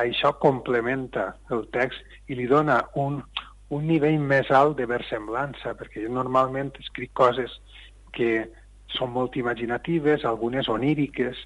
això 0.00 0.32
complementa 0.42 1.34
el 1.54 1.66
text 1.74 2.30
i 2.30 2.38
li 2.38 2.46
dona 2.50 2.80
un, 2.98 3.20
un 3.70 3.86
nivell 3.86 4.18
més 4.18 4.50
alt 4.50 4.78
de 4.78 4.86
versemblança, 4.90 5.76
perquè 5.78 6.06
jo 6.06 6.14
normalment 6.14 6.72
escric 6.82 7.12
coses 7.14 7.60
que 8.16 8.48
són 8.90 9.12
molt 9.14 9.36
imaginatives, 9.38 10.24
algunes 10.26 10.68
oníriques, 10.68 11.38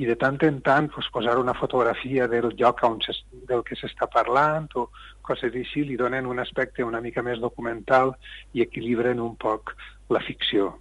i 0.00 0.06
de 0.08 0.16
tant 0.20 0.38
en 0.44 0.62
tant 0.64 0.88
pues, 0.92 1.08
posar 1.12 1.36
una 1.40 1.54
fotografia 1.56 2.26
del 2.28 2.50
lloc 2.56 2.82
on 2.88 2.98
del 3.48 3.62
que 3.64 3.76
s'està 3.76 4.08
parlant 4.12 4.68
o 4.76 4.88
coses 5.24 5.52
així 5.56 5.84
li 5.84 5.96
donen 5.96 6.28
un 6.28 6.40
aspecte 6.40 6.84
una 6.84 7.00
mica 7.04 7.24
més 7.24 7.40
documental 7.40 8.14
i 8.52 8.64
equilibren 8.64 9.20
un 9.20 9.36
poc 9.36 9.76
la 10.08 10.20
ficció. 10.20 10.74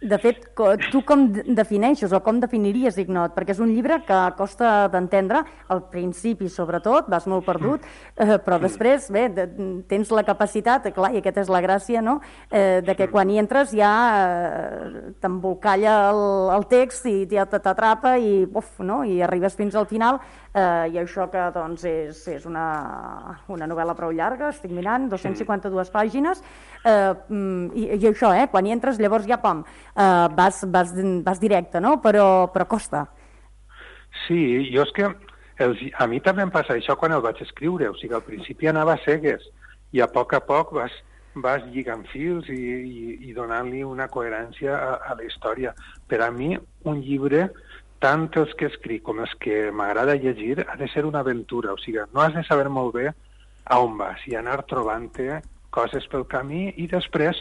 De 0.00 0.16
fet, 0.16 0.46
tu 0.88 1.02
com 1.04 1.26
defineixes 1.28 2.14
o 2.16 2.22
com 2.24 2.38
definiries 2.40 2.96
Ignot? 3.02 3.34
Perquè 3.36 3.52
és 3.52 3.58
un 3.60 3.68
llibre 3.68 3.98
que 4.08 4.20
costa 4.38 4.88
d'entendre, 4.88 5.42
al 5.68 5.82
principi 5.92 6.48
sobretot, 6.48 7.10
vas 7.12 7.26
molt 7.28 7.44
perdut, 7.44 7.84
eh, 8.16 8.38
però 8.40 8.56
després, 8.62 9.10
bé, 9.12 9.26
de, 9.28 9.44
tens 9.92 10.08
la 10.16 10.24
capacitat, 10.24 10.88
clar, 10.96 11.12
i 11.12 11.20
aquesta 11.20 11.44
és 11.44 11.52
la 11.52 11.60
gràcia, 11.60 12.00
no?, 12.00 12.16
eh, 12.48 12.80
de 12.80 12.96
que 12.96 13.10
quan 13.12 13.28
hi 13.28 13.36
entres 13.44 13.74
ja 13.76 13.92
eh, 14.24 15.12
t'embolcalla 15.20 15.98
el, 16.08 16.24
el 16.56 16.64
text 16.72 17.04
i 17.12 17.18
ja 17.28 17.44
t'atrapa 17.44 18.16
i, 18.16 18.46
uf, 18.48 18.78
no?, 18.80 19.02
i 19.04 19.20
arribes 19.20 19.58
fins 19.60 19.76
al 19.76 19.84
final 19.90 20.22
eh, 20.54 20.90
i 20.92 20.98
això 21.00 21.28
que 21.30 21.44
doncs, 21.54 21.84
és, 21.84 22.22
és 22.38 22.46
una, 22.48 22.64
una 23.52 23.68
novel·la 23.70 23.94
prou 23.98 24.12
llarga, 24.16 24.50
estic 24.54 24.72
mirant, 24.74 25.08
252 25.12 25.92
pàgines, 25.92 26.42
eh, 26.84 27.14
mm, 27.28 27.70
i, 27.74 27.86
i 27.98 28.10
això, 28.10 28.32
eh, 28.36 28.46
quan 28.52 28.66
hi 28.66 28.74
entres 28.74 29.00
llavors 29.00 29.28
ja, 29.28 29.40
pam, 29.42 29.64
eh, 29.94 30.28
vas, 30.36 30.62
vas, 30.68 30.94
vas 31.24 31.42
directe, 31.42 31.80
no? 31.80 31.98
Però, 32.04 32.48
però 32.52 32.66
costa. 32.68 33.06
Sí, 34.26 34.70
jo 34.74 34.84
és 34.86 34.92
que 34.96 35.10
els, 35.60 35.82
a 35.98 36.06
mi 36.10 36.20
també 36.24 36.42
em 36.46 36.52
passa 36.52 36.74
això 36.76 36.96
quan 36.98 37.12
el 37.14 37.22
vaig 37.24 37.42
escriure, 37.44 37.90
o 37.90 37.96
sigui, 37.98 38.16
al 38.16 38.26
principi 38.26 38.70
anava 38.70 38.98
cegues 39.04 39.44
i 39.92 40.00
a 40.00 40.08
poc 40.10 40.34
a 40.34 40.40
poc 40.46 40.72
vas, 40.76 40.94
vas 41.34 41.64
lligant 41.74 42.06
fils 42.10 42.48
i, 42.50 42.58
i, 42.58 43.18
i 43.28 43.34
donant-li 43.36 43.82
una 43.86 44.08
coherència 44.08 44.74
a, 44.76 44.96
a 45.12 45.18
la 45.18 45.26
història. 45.26 45.74
Per 46.08 46.22
a 46.24 46.30
mi, 46.34 46.54
un 46.88 47.02
llibre, 47.04 47.48
tant 48.00 48.28
els 48.40 48.52
que 48.56 48.70
escric 48.70 49.04
com 49.06 49.20
els 49.20 49.32
que 49.42 49.68
m'agrada 49.70 50.16
llegir, 50.16 50.64
ha 50.66 50.76
de 50.80 50.88
ser 50.88 51.04
una 51.04 51.20
aventura, 51.20 51.74
o 51.74 51.82
sigui, 51.82 52.00
no 52.14 52.24
has 52.24 52.34
de 52.34 52.44
saber 52.48 52.70
molt 52.72 52.94
bé 52.96 53.10
a 53.10 53.78
on 53.78 53.98
vas 53.98 54.22
i 54.26 54.34
anar 54.38 54.62
trobant-te 54.66 55.42
coses 55.74 56.06
pel 56.12 56.26
camí 56.30 56.68
i 56.76 56.86
després 56.90 57.38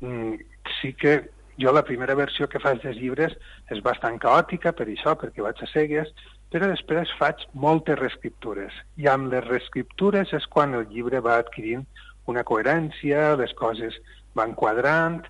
mm, 0.00 0.34
sí 0.80 0.92
que 0.98 1.20
jo 1.60 1.72
la 1.72 1.84
primera 1.84 2.16
versió 2.18 2.48
que 2.48 2.60
faig 2.62 2.80
dels 2.82 2.98
llibres 3.00 3.34
és 3.70 3.82
bastant 3.84 4.18
caòtica 4.22 4.72
per 4.76 4.88
això, 4.88 5.14
perquè 5.18 5.44
vaig 5.44 5.60
a 5.62 5.68
cegues, 5.72 6.08
però 6.52 6.68
després 6.68 7.12
faig 7.18 7.44
moltes 7.54 7.98
reescriptures. 8.00 8.72
I 8.96 9.08
amb 9.12 9.32
les 9.32 9.44
reescriptures 9.46 10.32
és 10.36 10.48
quan 10.52 10.74
el 10.78 10.88
llibre 10.92 11.20
va 11.24 11.38
adquirint 11.40 11.84
una 12.30 12.44
coherència, 12.44 13.32
les 13.40 13.52
coses 13.58 13.96
van 14.36 14.54
quadrant, 14.58 15.22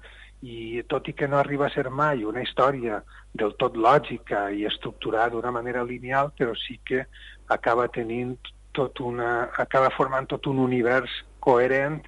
i 0.42 0.82
tot 0.90 1.06
i 1.06 1.14
que 1.14 1.28
no 1.30 1.38
arriba 1.38 1.68
a 1.68 1.74
ser 1.74 1.88
mai 1.90 2.24
una 2.26 2.42
història 2.42 2.98
del 3.38 3.54
tot 3.62 3.76
lògica 3.78 4.48
i 4.50 4.66
estructurada 4.66 5.36
d'una 5.36 5.52
manera 5.54 5.84
lineal, 5.86 6.32
però 6.38 6.56
sí 6.58 6.80
que 6.84 7.04
acaba 7.48 7.86
tenint 7.88 8.34
tot 8.74 9.00
una, 9.00 9.48
acaba 9.62 9.92
formant 9.94 10.26
tot 10.26 10.48
un 10.50 10.58
univers 10.58 11.12
coherent 11.40 12.00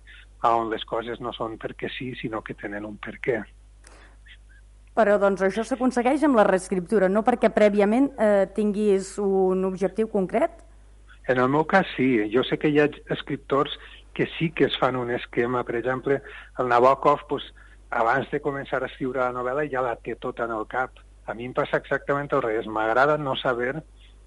on 0.52 0.70
les 0.72 0.84
coses 0.84 1.20
no 1.20 1.32
són 1.32 1.56
perquè 1.60 1.88
sí, 1.96 2.12
sinó 2.20 2.42
que 2.44 2.56
tenen 2.58 2.84
un 2.84 2.98
per 3.00 3.16
què. 3.24 3.40
Però 4.94 5.16
doncs 5.18 5.42
això 5.42 5.64
s'aconsegueix 5.66 6.22
amb 6.26 6.38
la 6.38 6.44
reescriptura, 6.46 7.08
no 7.08 7.24
perquè 7.26 7.50
prèviament 7.50 8.12
eh, 8.14 8.44
tinguis 8.54 9.16
un 9.18 9.64
objectiu 9.66 10.10
concret? 10.12 10.60
En 11.26 11.40
el 11.40 11.48
meu 11.48 11.64
cas 11.64 11.88
sí, 11.96 12.06
jo 12.30 12.44
sé 12.44 12.60
que 12.60 12.70
hi 12.70 12.78
ha 12.78 12.90
escriptors 13.10 13.72
que 14.14 14.28
sí 14.38 14.50
que 14.52 14.68
es 14.68 14.76
fan 14.78 14.96
un 14.96 15.10
esquema, 15.10 15.64
per 15.64 15.76
exemple, 15.80 16.20
el 16.58 16.68
Nabokov, 16.70 17.24
pues, 17.28 17.48
abans 17.90 18.30
de 18.30 18.40
començar 18.44 18.82
a 18.82 18.86
escriure 18.86 19.22
la 19.22 19.32
novel·la 19.34 19.64
ja 19.72 19.82
la 19.82 19.96
té 19.96 20.14
tota 20.20 20.46
en 20.46 20.54
el 20.54 20.68
cap. 20.70 21.00
A 21.26 21.34
mi 21.34 21.48
em 21.48 21.54
passa 21.56 21.80
exactament 21.80 22.30
al 22.32 22.44
revés, 22.44 22.68
m'agrada 22.70 23.16
no 23.18 23.34
saber 23.40 23.72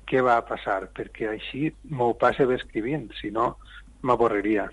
què 0.08 0.24
va 0.24 0.40
passar, 0.48 0.90
perquè 0.96 1.30
així 1.32 1.70
m'ho 1.92 2.14
passe 2.20 2.46
bé 2.48 2.60
escrivint, 2.60 3.08
si 3.22 3.32
no 3.32 3.54
m'avorriria. 4.02 4.68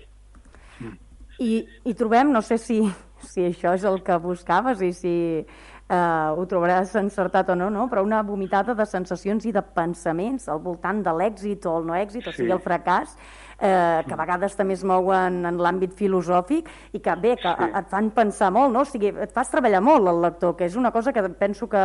I, 1.39 1.65
I 1.83 1.93
trobem, 1.93 2.31
no 2.31 2.41
sé 2.41 2.57
si, 2.61 2.81
si 3.19 3.47
això 3.49 3.75
és 3.75 3.85
el 3.87 4.01
que 4.05 4.17
buscaves 4.23 4.81
i 4.85 4.91
si 4.95 5.15
eh, 5.89 5.95
ho 5.95 6.45
trobaràs 6.49 6.95
encertat 6.99 7.49
o 7.51 7.55
no, 7.59 7.69
no, 7.73 7.87
però 7.91 8.03
una 8.05 8.21
vomitada 8.23 8.75
de 8.77 8.85
sensacions 8.89 9.45
i 9.45 9.53
de 9.55 9.63
pensaments 9.75 10.49
al 10.49 10.61
voltant 10.63 11.03
de 11.05 11.13
l'èxit 11.13 11.65
o 11.69 11.77
el 11.79 11.89
no 11.89 11.97
èxit, 11.97 12.29
o 12.29 12.35
sigui, 12.35 12.53
el 12.55 12.63
fracàs, 12.63 13.15
eh, 13.59 14.01
que 14.07 14.13
a 14.13 14.19
vegades 14.19 14.55
també 14.55 14.77
es 14.77 14.85
mouen 14.87 15.43
en 15.45 15.59
l'àmbit 15.61 15.93
filosòfic 15.97 16.69
i 16.93 17.03
que 17.03 17.17
bé, 17.21 17.35
que 17.41 17.51
sí. 17.51 17.69
et 17.81 17.91
fan 17.91 18.11
pensar 18.15 18.51
molt, 18.55 18.73
no? 18.73 18.85
O 18.85 18.89
sigui, 18.89 19.11
et 19.11 19.35
fas 19.35 19.51
treballar 19.51 19.83
molt 19.83 20.11
el 20.11 20.23
lector, 20.25 20.55
que 20.57 20.69
és 20.69 20.75
una 20.79 20.91
cosa 20.95 21.13
que 21.13 21.27
penso 21.35 21.69
que 21.69 21.83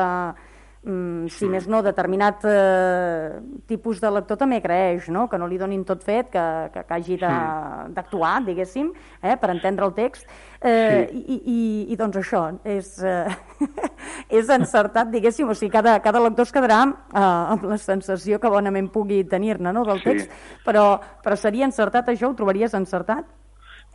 mm, 0.85 1.29
si 1.33 1.49
més 1.51 1.67
no, 1.71 1.81
determinat 1.85 2.45
eh, 2.49 3.41
tipus 3.69 4.01
de 4.01 4.11
lector 4.13 4.39
també 4.41 4.61
creeix, 4.65 5.09
no? 5.13 5.27
que 5.29 5.39
no 5.41 5.49
li 5.51 5.59
donin 5.61 5.85
tot 5.89 6.05
fet, 6.07 6.31
que, 6.33 6.45
que, 6.75 6.85
que 6.87 6.97
hagi 6.97 7.19
d'actuar, 7.21 8.39
diguéssim, 8.47 8.93
eh, 9.23 9.37
per 9.41 9.53
entendre 9.55 9.89
el 9.89 9.95
text. 9.97 10.29
Eh, 10.61 11.09
sí. 11.09 11.21
i, 11.21 11.37
i, 11.41 11.61
I 11.93 11.97
doncs 11.97 12.21
això, 12.21 12.43
és, 12.69 12.93
eh, 13.05 13.69
és 14.41 14.53
encertat, 14.53 15.11
diguéssim, 15.13 15.49
o 15.49 15.57
sigui, 15.57 15.73
cada, 15.73 15.99
cada 16.05 16.21
lector 16.21 16.49
es 16.49 16.55
quedarà 16.55 16.83
eh, 16.87 17.21
amb 17.25 17.69
la 17.71 17.81
sensació 17.81 18.41
que 18.41 18.53
bonament 18.53 18.91
pugui 18.93 19.23
tenir-ne 19.25 19.73
no, 19.73 19.85
del 19.89 20.03
text, 20.05 20.29
sí. 20.29 20.65
però, 20.67 20.95
però 21.25 21.37
seria 21.37 21.69
encertat 21.69 22.13
això? 22.13 22.33
Ho 22.33 22.39
trobaries 22.39 22.77
encertat? 22.77 23.29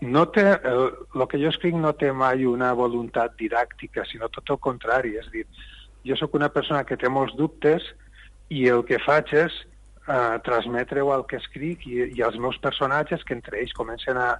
No 0.02 0.26
té, 0.28 0.44
el, 0.68 0.90
el 1.16 1.24
que 1.32 1.40
jo 1.40 1.48
escric 1.54 1.76
no 1.80 1.94
té 1.96 2.10
mai 2.12 2.44
una 2.46 2.74
voluntat 2.76 3.38
didàctica, 3.40 4.04
sinó 4.10 4.28
tot 4.34 4.52
el 4.52 4.60
contrari. 4.60 5.14
És 5.22 5.30
dir, 5.32 5.46
jo 6.06 6.18
sóc 6.20 6.36
una 6.38 6.52
persona 6.54 6.84
que 6.86 6.98
té 6.98 7.10
molts 7.10 7.36
dubtes 7.38 7.86
i 8.54 8.68
el 8.70 8.84
que 8.86 9.02
faig 9.02 9.32
és 9.34 9.56
eh, 10.08 10.38
transmetre-ho 10.46 11.12
al 11.14 11.26
que 11.30 11.40
escric 11.42 11.88
i, 11.90 12.04
i 12.14 12.22
als 12.22 12.38
meus 12.38 12.60
personatges 12.62 13.24
que 13.26 13.34
entre 13.38 13.60
ells 13.62 13.74
comencen 13.78 14.20
a, 14.22 14.36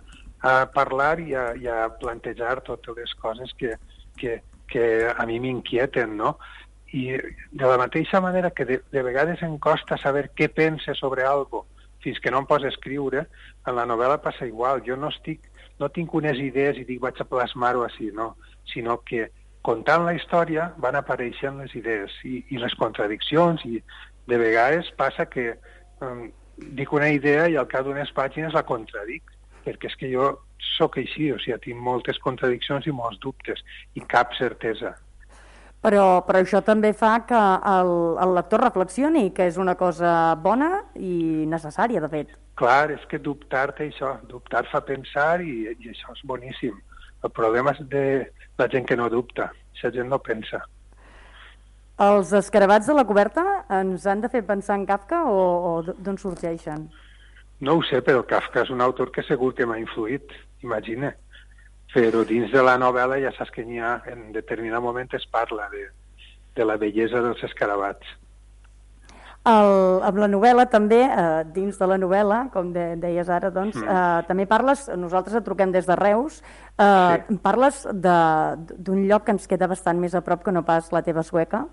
a 0.46 0.54
parlar 0.74 1.20
i 1.24 1.34
a, 1.34 1.48
i 1.58 1.68
a 1.68 1.88
plantejar 2.02 2.60
totes 2.68 2.98
les 2.98 3.14
coses 3.22 3.54
que, 3.58 3.74
que, 4.18 4.42
que 4.70 4.86
a 5.10 5.26
mi 5.26 5.40
m'inquieten, 5.42 6.16
no? 6.18 6.38
I 6.94 7.18
de 7.18 7.66
la 7.66 7.80
mateixa 7.82 8.22
manera 8.22 8.54
que 8.56 8.66
de, 8.66 8.80
de 8.92 9.02
vegades 9.04 9.42
em 9.44 9.58
costa 9.60 9.98
saber 9.98 10.30
què 10.38 10.48
pense 10.54 10.94
sobre 10.96 11.26
algo 11.26 11.66
fins 12.06 12.22
que 12.22 12.30
no 12.30 12.44
em 12.44 12.46
posa 12.46 12.70
a 12.70 12.74
escriure, 12.74 13.26
en 13.66 13.76
la 13.76 13.88
novel·la 13.90 14.20
passa 14.22 14.46
igual. 14.46 14.84
Jo 14.86 14.94
no 14.96 15.10
estic, 15.10 15.50
no 15.82 15.90
tinc 15.90 16.14
unes 16.14 16.38
idees 16.38 16.78
i 16.78 16.86
dic 16.86 17.02
vaig 17.02 17.18
a 17.20 17.26
plasmar-ho 17.26 17.82
així, 17.84 18.12
no, 18.14 18.36
sinó 18.70 19.00
que 19.02 19.26
contant 19.66 20.06
la 20.06 20.16
història 20.18 20.70
van 20.82 20.98
apareixent 21.00 21.62
les 21.62 21.74
idees 21.78 22.14
i, 22.24 22.40
i 22.54 22.62
les 22.62 22.74
contradiccions 22.80 23.64
i 23.66 23.82
de 24.30 24.38
vegades 24.42 24.90
passa 25.00 25.28
que 25.30 25.52
um, 26.06 26.28
dic 26.78 26.94
una 26.94 27.10
idea 27.14 27.48
i 27.52 27.58
al 27.60 27.70
cap 27.72 27.86
d'unes 27.86 28.12
pàgines 28.16 28.56
la 28.56 28.66
contradic 28.68 29.34
perquè 29.66 29.90
és 29.90 29.98
que 29.98 30.12
jo 30.12 30.30
sóc 30.76 31.00
així, 31.02 31.32
o 31.34 31.40
sigui, 31.42 31.58
tinc 31.64 31.82
moltes 31.82 32.20
contradiccions 32.24 32.86
i 32.88 32.94
molts 32.94 33.20
dubtes 33.24 33.62
i 33.98 34.04
cap 34.14 34.34
certesa. 34.38 34.94
Però, 35.86 36.06
però 36.26 36.42
això 36.42 36.64
també 36.66 36.94
fa 36.98 37.20
que 37.30 37.42
el, 37.70 37.92
el 38.22 38.32
lector 38.38 38.64
reflexioni, 38.64 39.28
que 39.38 39.46
és 39.52 39.60
una 39.62 39.76
cosa 39.78 40.34
bona 40.42 40.72
i 40.98 41.46
necessària, 41.50 42.02
de 42.02 42.10
fet. 42.10 42.34
Clar, 42.58 42.90
és 42.96 43.04
que 43.12 43.20
dubtar 43.22 43.68
té 43.78 43.92
això, 43.92 44.16
dubtar 44.30 44.64
fa 44.72 44.82
pensar 44.88 45.44
i, 45.46 45.68
i 45.76 45.92
això 45.92 46.16
és 46.16 46.24
boníssim. 46.26 46.78
El 47.26 47.34
problema 47.34 47.74
és 47.74 47.82
de 47.90 48.06
la 48.60 48.70
gent 48.72 48.86
que 48.86 48.98
no 49.00 49.10
dubta, 49.10 49.50
la 49.82 49.92
gent 49.92 50.10
no 50.12 50.22
pensa. 50.22 50.62
Els 52.06 52.34
escarabats 52.36 52.90
de 52.92 52.94
la 52.94 53.06
coberta 53.08 53.44
ens 53.72 54.06
han 54.06 54.22
de 54.22 54.30
fer 54.30 54.44
pensar 54.46 54.76
en 54.78 54.86
Kafka 54.86 55.24
o, 55.32 55.44
o 55.70 55.96
d'on 56.06 56.20
sorgeixen? 56.22 56.90
No 57.66 57.78
ho 57.78 57.84
sé, 57.88 58.02
però 58.04 58.26
Kafka 58.28 58.66
és 58.66 58.72
un 58.74 58.84
autor 58.84 59.14
que 59.16 59.24
segur 59.24 59.54
que 59.56 59.66
m'ha 59.66 59.80
influït, 59.80 60.34
imagina. 60.66 61.14
Però 61.94 62.26
dins 62.28 62.52
de 62.52 62.64
la 62.68 62.76
novel·la 62.82 63.22
ja 63.24 63.32
saps 63.38 63.54
que 63.56 63.64
n'hi 63.64 63.80
ha, 63.80 63.96
en 64.12 64.34
determinat 64.36 64.84
moment 64.84 65.16
es 65.16 65.26
parla 65.32 65.70
de, 65.72 65.86
de 66.58 66.68
la 66.68 66.76
bellesa 66.82 67.24
dels 67.24 67.46
escarabats. 67.48 68.12
El, 69.46 70.02
amb 70.02 70.18
la 70.18 70.28
novel·la 70.32 70.64
també, 70.74 71.04
eh, 71.06 71.44
dins 71.54 71.78
de 71.78 71.88
la 71.90 72.00
novel·la, 72.02 72.40
com 72.54 72.72
de, 72.74 72.86
deies 72.98 73.28
ara, 73.30 73.52
doncs, 73.54 73.76
mm. 73.78 73.86
eh, 73.86 74.24
també 74.26 74.48
parles, 74.50 74.88
nosaltres 74.98 75.38
et 75.38 75.46
truquem 75.46 75.70
des 75.76 75.86
de 75.86 75.98
Reus, 76.00 76.40
eh, 76.82 77.20
sí. 77.28 77.38
parles 77.44 77.84
d'un 77.94 79.04
lloc 79.06 79.28
que 79.28 79.36
ens 79.36 79.46
queda 79.52 79.70
bastant 79.70 80.02
més 80.02 80.18
a 80.18 80.24
prop 80.26 80.42
que 80.42 80.54
no 80.56 80.66
pas 80.66 80.90
la 80.96 81.04
teva 81.06 81.22
sueca, 81.22 81.68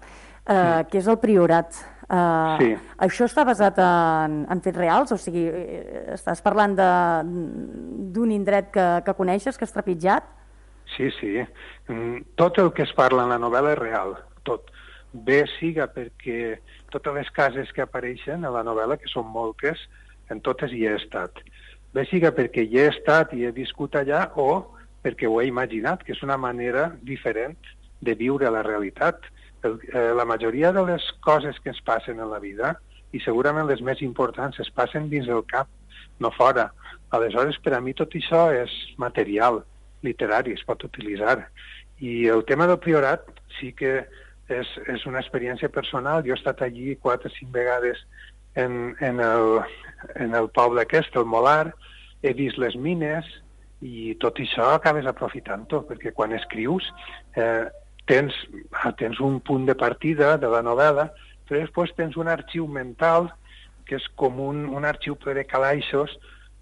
eh, 0.45 0.52
mm. 0.52 0.91
que 0.93 1.00
és 1.00 1.09
el 1.09 1.17
Priorat. 1.23 1.81
Eh, 2.12 2.57
sí. 2.61 2.69
Això 3.09 3.25
està 3.31 3.47
basat 3.49 3.81
en, 3.81 4.43
en 4.52 4.61
fets 4.61 4.76
reals? 4.76 5.17
O 5.17 5.21
sigui, 5.21 5.47
eh, 5.49 6.05
estàs 6.19 6.45
parlant 6.45 6.76
d'un 6.76 8.37
indret 8.37 8.69
que, 8.75 8.87
que 9.07 9.17
coneixes, 9.17 9.57
que 9.57 9.64
has 9.64 9.73
trepitjat? 9.73 10.29
Sí, 10.93 11.09
sí. 11.17 11.38
Mm, 11.88 12.37
tot 12.37 12.61
el 12.61 12.69
que 12.76 12.85
es 12.85 12.93
parla 12.93 13.25
en 13.25 13.33
la 13.33 13.41
novel·la 13.41 13.73
és 13.79 13.81
real, 13.81 14.17
tot. 14.45 14.69
Bé 15.13 15.43
siga 15.58 15.89
perquè 15.93 16.58
totes 16.93 17.17
les 17.17 17.31
cases 17.35 17.73
que 17.73 17.85
apareixen 17.85 18.45
a 18.45 18.52
la 18.55 18.63
novel·la, 18.67 18.99
que 19.00 19.11
són 19.11 19.28
moltes, 19.33 19.81
en 20.31 20.41
totes 20.45 20.73
hi 20.73 20.87
he 20.87 20.95
estat. 21.00 21.43
Bé 21.93 22.07
siga 22.09 22.33
perquè 22.37 22.65
hi 22.65 22.78
he 22.81 22.89
estat 22.93 23.35
i 23.37 23.45
he 23.45 23.52
viscut 23.52 23.97
allà 23.99 24.28
o 24.41 24.49
perquè 25.02 25.28
ho 25.28 25.41
he 25.41 25.49
imaginat, 25.50 26.05
que 26.07 26.15
és 26.15 26.23
una 26.25 26.39
manera 26.41 26.91
diferent 27.02 27.59
de 28.00 28.15
viure 28.19 28.50
la 28.50 28.63
realitat. 28.67 29.19
El, 29.63 29.76
eh, 29.93 30.11
la 30.17 30.25
majoria 30.26 30.73
de 30.73 30.85
les 30.87 31.05
coses 31.26 31.59
que 31.63 31.71
ens 31.71 31.83
passen 31.87 32.21
en 32.21 32.31
la 32.31 32.41
vida, 32.43 32.76
i 33.13 33.21
segurament 33.21 33.69
les 33.69 33.83
més 33.85 34.00
importants, 34.02 34.59
es 34.63 34.71
passen 34.73 35.11
dins 35.13 35.28
del 35.28 35.45
cap, 35.50 35.69
no 36.19 36.31
fora. 36.33 36.71
Aleshores, 37.13 37.59
per 37.61 37.76
a 37.76 37.83
mi 37.85 37.93
tot 37.95 38.15
això 38.17 38.47
és 38.57 38.73
material, 38.97 39.61
literari, 40.02 40.57
es 40.57 40.65
pot 40.65 40.83
utilitzar. 40.89 41.39
I 42.00 42.26
el 42.33 42.45
tema 42.49 42.67
del 42.67 42.81
priorat 42.83 43.28
sí 43.59 43.73
que 43.76 44.07
és, 44.49 44.69
és 44.89 45.07
una 45.07 45.21
experiència 45.23 45.71
personal. 45.73 46.25
Jo 46.26 46.35
he 46.35 46.39
estat 46.39 46.63
allí 46.65 46.97
quatre 46.97 47.31
o 47.31 47.37
cinc 47.37 47.52
vegades 47.55 48.00
en, 48.55 48.97
en, 49.00 49.21
el, 49.21 49.61
en 50.17 50.35
el 50.35 50.50
poble 50.50 50.83
aquest, 50.83 51.15
el 51.17 51.28
Molar, 51.28 51.73
he 52.23 52.33
vist 52.39 52.59
les 52.59 52.76
mines 52.76 53.28
i 53.83 54.13
tot 54.23 54.39
això 54.39 54.73
acabes 54.76 55.09
aprofitant-ho, 55.11 55.83
perquè 55.89 56.13
quan 56.15 56.35
escrius 56.37 56.87
eh, 57.35 57.67
tens, 58.07 58.37
tens 58.99 59.21
un 59.21 59.41
punt 59.41 59.67
de 59.67 59.75
partida 59.78 60.37
de 60.39 60.50
la 60.50 60.63
novel·la, 60.63 61.09
però 61.49 61.61
després 61.61 61.95
tens 61.99 62.17
un 62.17 62.31
arxiu 62.31 62.69
mental 62.71 63.31
que 63.89 63.99
és 63.99 64.07
com 64.17 64.39
un, 64.41 64.65
un 64.71 64.87
arxiu 64.87 65.17
ple 65.19 65.35
de 65.37 65.45
calaixos 65.49 66.15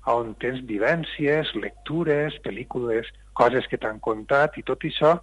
on 0.08 0.32
tens 0.40 0.62
vivències, 0.66 1.52
lectures, 1.54 2.38
pel·lícules, 2.42 3.06
coses 3.36 3.68
que 3.70 3.78
t'han 3.78 4.00
contat 4.02 4.56
i 4.58 4.64
tot 4.66 4.82
això 4.88 5.18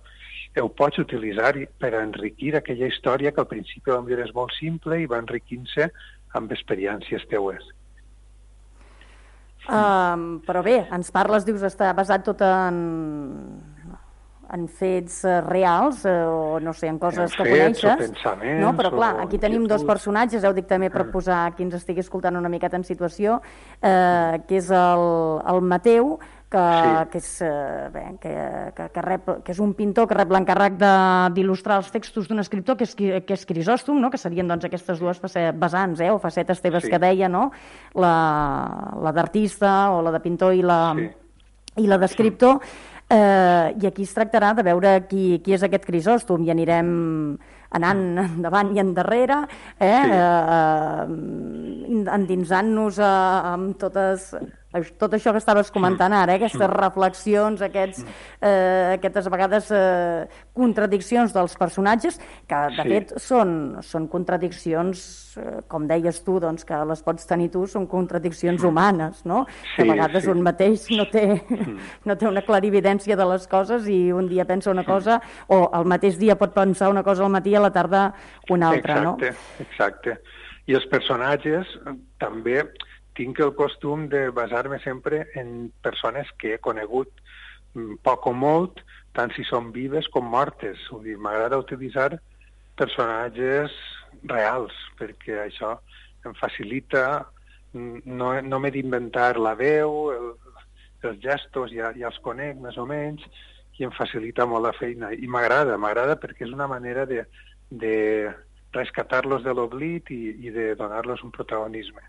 ho 0.57 0.69
pots 0.73 0.99
utilitzar 1.03 1.53
per 1.79 1.93
enriquir 1.99 2.55
aquella 2.57 2.87
història 2.89 3.31
que 3.31 3.43
al 3.43 3.49
principi 3.51 3.91
potser 3.91 4.21
és 4.25 4.33
molt 4.33 4.55
simple 4.57 5.01
i 5.01 5.09
va 5.09 5.21
enriquint-se 5.23 5.91
amb 6.37 6.51
experiències 6.51 7.25
teues. 7.31 7.65
Um, 9.67 10.37
però 10.47 10.61
bé, 10.63 10.77
ens 10.95 11.09
parles, 11.11 11.43
dius, 11.43 11.63
està 11.67 11.89
basat 11.95 12.23
tot 12.23 12.39
en, 12.45 12.77
en 14.55 14.63
fets 14.71 15.17
uh, 15.27 15.41
reals 15.43 16.05
uh, 16.07 16.13
o 16.31 16.61
no 16.63 16.71
sé, 16.71 16.87
en 16.87 16.99
coses 17.01 17.33
en 17.33 17.33
que 17.35 17.49
fets, 17.49 17.83
coneixes. 17.83 18.61
no, 18.61 18.71
però 18.77 18.93
clar, 18.93 19.11
aquí 19.25 19.39
tenim 19.43 19.65
dos 19.67 19.83
personatges, 19.87 20.45
heu 20.47 20.55
dit 20.55 20.69
també 20.69 20.87
per 20.93 21.03
mm. 21.03 21.11
posar 21.11 21.41
qui 21.57 21.67
ens 21.67 21.75
estigui 21.81 22.05
escoltant 22.05 22.39
una 22.39 22.51
miqueta 22.53 22.79
en 22.79 22.87
situació, 22.87 23.41
eh, 23.81 24.39
que 24.47 24.61
és 24.61 24.71
el, 24.71 25.05
el 25.51 25.61
Mateu, 25.67 26.15
que, 26.49 26.57
sí. 26.57 27.09
que, 27.11 27.17
és, 27.17 27.41
eh, 27.41 27.89
bé, 27.93 28.03
que, 28.21 28.33
que, 28.75 28.89
que, 28.93 29.01
rep, 29.03 29.29
que 29.43 29.51
és 29.51 29.59
un 29.63 29.73
pintor 29.75 30.07
que 30.07 30.15
rep 30.15 30.31
l'encàrrec 30.31 30.77
d'il·lustrar 31.35 31.81
els 31.81 31.91
textos 31.91 32.29
d'un 32.29 32.39
escriptor 32.43 32.77
que 32.79 32.87
és, 32.87 32.95
que 32.95 33.35
és 33.35 33.45
Crisòstom, 33.49 33.99
no? 33.99 34.11
que 34.13 34.21
serien 34.21 34.47
doncs, 34.47 34.67
aquestes 34.67 35.01
dues 35.03 35.19
vessants 35.19 36.03
eh, 36.03 36.11
o 36.11 36.19
facetes 36.23 36.63
teves 36.63 36.87
sí. 36.87 36.93
que 36.93 37.01
deia, 37.03 37.27
no? 37.27 37.49
la, 37.99 38.13
la 39.03 39.15
d'artista 39.15 39.91
o 39.95 40.01
la 40.05 40.15
de 40.15 40.23
pintor 40.23 40.55
i 40.55 40.63
la, 40.63 40.81
sí. 40.95 41.09
i 41.83 41.91
la 41.91 41.99
d'escriptor. 41.99 42.63
Eh, 43.07 43.75
I 43.79 43.87
aquí 43.87 44.03
es 44.03 44.15
tractarà 44.15 44.53
de 44.55 44.63
veure 44.67 44.97
qui, 45.07 45.37
qui 45.43 45.55
és 45.55 45.63
aquest 45.63 45.85
Crisòstom 45.87 46.43
i 46.43 46.51
anirem 46.51 46.89
anant 47.77 48.03
endavant 48.23 48.71
i 48.75 48.79
endarrere, 48.79 49.41
eh? 49.79 50.01
Sí. 50.03 50.11
eh, 50.15 51.03
endinsant-nos 52.15 52.99
eh, 52.99 53.11
amb 53.51 53.75
totes 53.79 54.31
tot 54.99 55.13
això 55.17 55.33
que 55.33 55.41
estaves 55.41 55.71
comentant 55.73 56.13
ara, 56.13 56.35
eh? 56.35 56.41
aquestes 56.41 56.69
reflexions, 56.71 57.61
aquests, 57.65 58.03
eh, 58.41 58.97
aquestes 58.97 59.29
vegades 59.33 59.71
eh, 59.75 60.27
contradiccions 60.57 61.33
dels 61.35 61.55
personatges, 61.59 62.19
que 62.47 62.61
de 62.77 62.83
sí. 62.83 62.93
fet 62.93 63.13
són, 63.21 63.51
són 63.85 64.07
contradiccions, 64.11 65.03
eh, 65.41 65.57
com 65.71 65.87
deies 65.89 66.21
tu, 66.25 66.39
doncs, 66.43 66.65
que 66.67 66.79
les 66.91 67.03
pots 67.05 67.29
tenir 67.29 67.49
tu, 67.53 67.65
són 67.69 67.87
contradiccions 67.91 68.63
humanes, 68.67 69.23
no? 69.29 69.43
Sí, 69.73 69.77
que 69.77 69.87
a 69.87 69.91
vegades 69.93 70.25
sí. 70.27 70.33
un 70.33 70.43
mateix 70.45 70.87
no 70.93 71.07
té, 71.11 71.25
no 72.07 72.17
té 72.17 72.29
una 72.29 72.45
clarividència 72.45 73.17
de 73.19 73.29
les 73.33 73.47
coses 73.51 73.87
i 73.91 73.99
un 74.15 74.29
dia 74.31 74.47
pensa 74.49 74.73
una 74.73 74.85
cosa, 74.87 75.21
o 75.47 75.65
el 75.77 75.87
mateix 75.89 76.17
dia 76.19 76.37
pot 76.39 76.55
pensar 76.55 76.91
una 76.93 77.05
cosa 77.05 77.25
al 77.25 77.33
matí 77.33 77.53
i 77.53 77.59
a 77.59 77.63
la 77.63 77.73
tarda 77.73 78.09
una 78.49 78.71
altra, 78.73 78.99
exacte, 78.99 79.31
no? 79.31 79.63
Exacte, 79.65 80.17
I 80.67 80.75
els 80.75 80.87
personatges 80.91 81.69
eh, 81.85 81.95
també 82.19 82.61
tinc 83.17 83.39
el 83.43 83.53
costum 83.57 84.07
de 84.11 84.27
basar-me 84.29 84.79
sempre 84.83 85.25
en 85.35 85.71
persones 85.83 86.29
que 86.39 86.53
he 86.55 86.61
conegut 86.63 87.09
mm, 87.73 87.99
poc 88.05 88.29
o 88.29 88.33
molt, 88.33 88.83
tant 89.17 89.33
si 89.35 89.45
són 89.47 89.71
vives 89.75 90.09
com 90.13 90.29
mortes. 90.29 90.83
M'agrada 90.93 91.59
utilitzar 91.61 92.11
personatges 92.77 93.73
reals, 94.29 94.75
perquè 94.99 95.41
això 95.43 95.75
em 96.25 96.37
facilita, 96.37 97.03
mm, 97.73 98.05
no, 98.05 98.31
no 98.41 98.61
m'he 98.61 98.73
d'inventar 98.75 99.35
la 99.41 99.55
veu, 99.57 100.11
el, 100.13 100.33
els 101.09 101.21
gestos 101.23 101.73
ja, 101.73 101.93
ja 101.97 102.11
els 102.11 102.21
conec 102.25 102.61
més 102.61 102.77
o 102.77 102.85
menys, 102.85 103.25
i 103.77 103.85
em 103.85 103.93
facilita 103.93 104.45
molt 104.49 104.65
la 104.65 104.77
feina. 104.77 105.11
I 105.13 105.29
m'agrada, 105.29 105.77
m'agrada 105.77 106.17
perquè 106.21 106.45
és 106.45 106.53
una 106.53 106.69
manera 106.69 107.05
de, 107.09 107.23
de, 107.69 107.95
rescatar-los 108.73 109.43
de 109.43 109.53
l'oblit 109.53 110.11
i, 110.11 110.21
i 110.47 110.53
de 110.53 110.73
donar-los 110.75 111.23
un 111.23 111.31
protagonisme. 111.31 112.03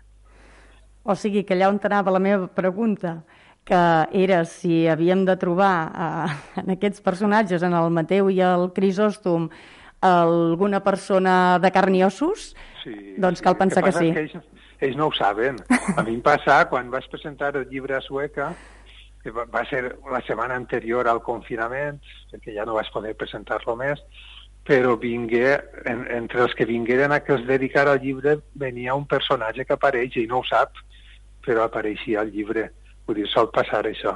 O 1.09 1.15
sigui 1.17 1.41
que 1.41 1.55
allà 1.57 1.71
on 1.71 1.79
anava 1.89 2.13
la 2.13 2.21
meva 2.21 2.47
pregunta, 2.53 3.23
que 3.65 3.81
era 4.13 4.43
si 4.45 4.85
havíem 4.87 5.25
de 5.25 5.35
trobar 5.41 5.73
eh, 5.89 6.37
en 6.61 6.71
aquests 6.75 7.01
personatges, 7.01 7.65
en 7.65 7.73
el 7.73 7.89
Mateu 7.93 8.29
i 8.29 8.39
el 8.45 8.69
Crisòstom, 8.75 9.49
alguna 10.05 10.79
persona 10.85 11.33
de 11.59 11.71
carn 11.75 11.97
i 11.97 12.03
ossos, 12.05 12.53
sí, 12.83 12.95
doncs 13.17 13.41
cal 13.43 13.57
pensar 13.57 13.83
que, 13.83 13.91
que 13.91 13.97
sí. 13.97 14.11
Que 14.13 14.25
ells, 14.27 14.65
ells 14.79 14.99
no 14.99 15.09
ho 15.09 15.15
saben. 15.17 15.57
A 15.97 16.05
mi 16.05 16.13
em 16.13 16.21
passa, 16.23 16.61
quan 16.71 16.91
vaig 16.93 17.09
presentar 17.11 17.55
el 17.57 17.65
llibre 17.71 17.97
a 17.97 18.03
Sueca, 18.05 18.53
que 19.23 19.33
va, 19.35 19.63
ser 19.67 19.81
la 20.11 20.21
setmana 20.23 20.55
anterior 20.55 21.09
al 21.09 21.23
confinament, 21.25 21.97
perquè 22.31 22.53
ja 22.55 22.65
no 22.69 22.77
vaig 22.77 22.87
poder 22.93 23.15
presentar-lo 23.19 23.75
més, 23.81 23.99
però 24.69 24.93
vingué, 25.01 25.57
en, 25.89 26.05
entre 26.13 26.45
els 26.45 26.53
que 26.55 26.69
vingueren 26.69 27.11
a 27.11 27.19
que 27.25 27.33
es 27.35 27.43
dedicara 27.47 27.97
al 27.97 28.03
llibre 28.03 28.37
venia 28.53 28.95
un 28.95 29.07
personatge 29.09 29.65
que 29.65 29.75
apareix 29.75 30.15
i 30.21 30.27
no 30.29 30.39
ho 30.39 30.47
sap, 30.47 30.77
però 31.49 31.65
apareixia 31.65 32.21
al 32.21 32.31
llibre. 32.35 32.69
Vull 33.07 33.17
dir, 33.17 33.27
sol 33.33 33.49
passar 33.55 33.81
això. 33.89 34.13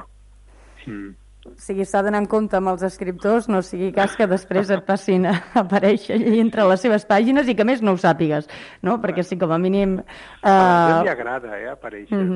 Mm. 0.86 1.14
O 1.44 1.52
sigui, 1.60 1.84
s'ha 1.84 2.00
d'anar 2.04 2.22
en 2.22 2.28
compte 2.30 2.56
amb 2.56 2.70
els 2.70 2.84
escriptors, 2.86 3.50
no 3.52 3.60
sigui 3.66 3.90
cas 3.92 4.14
que 4.16 4.28
després 4.30 4.70
et 4.72 4.84
passin 4.86 5.26
a 5.28 5.34
aparèixer 5.64 6.16
allà 6.16 6.38
entre 6.40 6.64
les 6.70 6.86
seves 6.86 7.04
pàgines 7.10 7.50
i 7.50 7.56
que 7.58 7.66
més 7.68 7.82
no 7.84 7.96
ho 7.96 8.00
sàpigues, 8.00 8.48
no? 8.86 8.96
Perquè 9.02 9.26
sí, 9.26 9.36
com 9.40 9.52
a 9.52 9.60
mínim... 9.60 9.98
Uh... 9.98 10.48
A 10.48 10.54
la 10.54 10.88
gent 10.88 11.04
li 11.08 11.12
agrada, 11.12 11.58
eh, 11.58 11.68
aparèixer. 11.74 12.16
Mm 12.16 12.30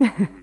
-hmm. 0.00 0.40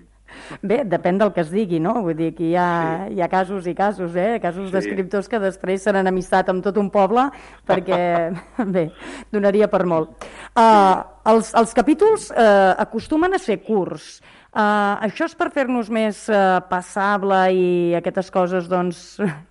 Bé, 0.62 0.82
depèn 0.88 1.20
del 1.20 1.32
que 1.34 1.42
es 1.44 1.52
digui, 1.52 1.80
no? 1.82 1.94
Vull 2.04 2.18
dir 2.18 2.32
que 2.36 2.48
hi 2.50 2.56
ha, 2.58 2.68
sí. 3.06 3.16
hi 3.16 3.22
ha 3.24 3.30
casos 3.32 3.68
i 3.70 3.74
casos, 3.78 4.16
eh? 4.16 4.36
Casos 4.42 4.70
sí. 4.70 4.76
d'escriptors 4.76 5.30
que 5.30 5.40
després 5.42 5.84
s'han 5.84 6.06
amistat 6.06 6.50
amb 6.52 6.64
tot 6.64 6.78
un 6.80 6.90
poble 6.92 7.28
perquè, 7.68 8.02
bé, 8.76 8.88
donaria 9.32 9.70
per 9.72 9.84
molt. 9.88 10.28
Uh, 10.52 11.02
els, 11.32 11.52
els 11.58 11.74
capítols 11.76 12.30
uh, 12.34 12.74
acostumen 12.82 13.34
a 13.34 13.42
ser 13.42 13.60
curts. 13.66 14.20
Uh, 14.52 14.98
això 15.06 15.24
és 15.24 15.32
per 15.32 15.46
fer-nos 15.48 15.88
més 15.88 16.18
uh, 16.28 16.58
passable 16.68 17.38
i 17.56 17.68
aquestes 17.96 18.28
coses, 18.34 18.66
doncs, 18.68 18.98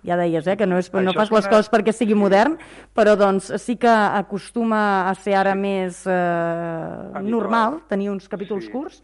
ja 0.06 0.18
deies, 0.20 0.46
eh, 0.46 0.54
que 0.54 0.68
no, 0.68 0.78
és, 0.78 0.92
no 0.94 1.14
fas 1.16 1.32
les 1.34 1.48
una... 1.48 1.50
coses 1.56 1.70
perquè 1.72 1.90
sigui 1.90 2.14
modern, 2.14 2.54
però 2.94 3.16
doncs 3.18 3.50
sí 3.58 3.74
que 3.82 3.90
acostuma 3.90 5.08
a 5.10 5.16
ser 5.18 5.34
ara 5.40 5.56
sí. 5.56 5.62
més 5.64 6.04
uh, 6.06 7.18
normal 7.26 7.80
tenir 7.90 8.12
uns 8.12 8.30
capítols 8.30 8.68
sí. 8.68 8.70
curts 8.70 9.02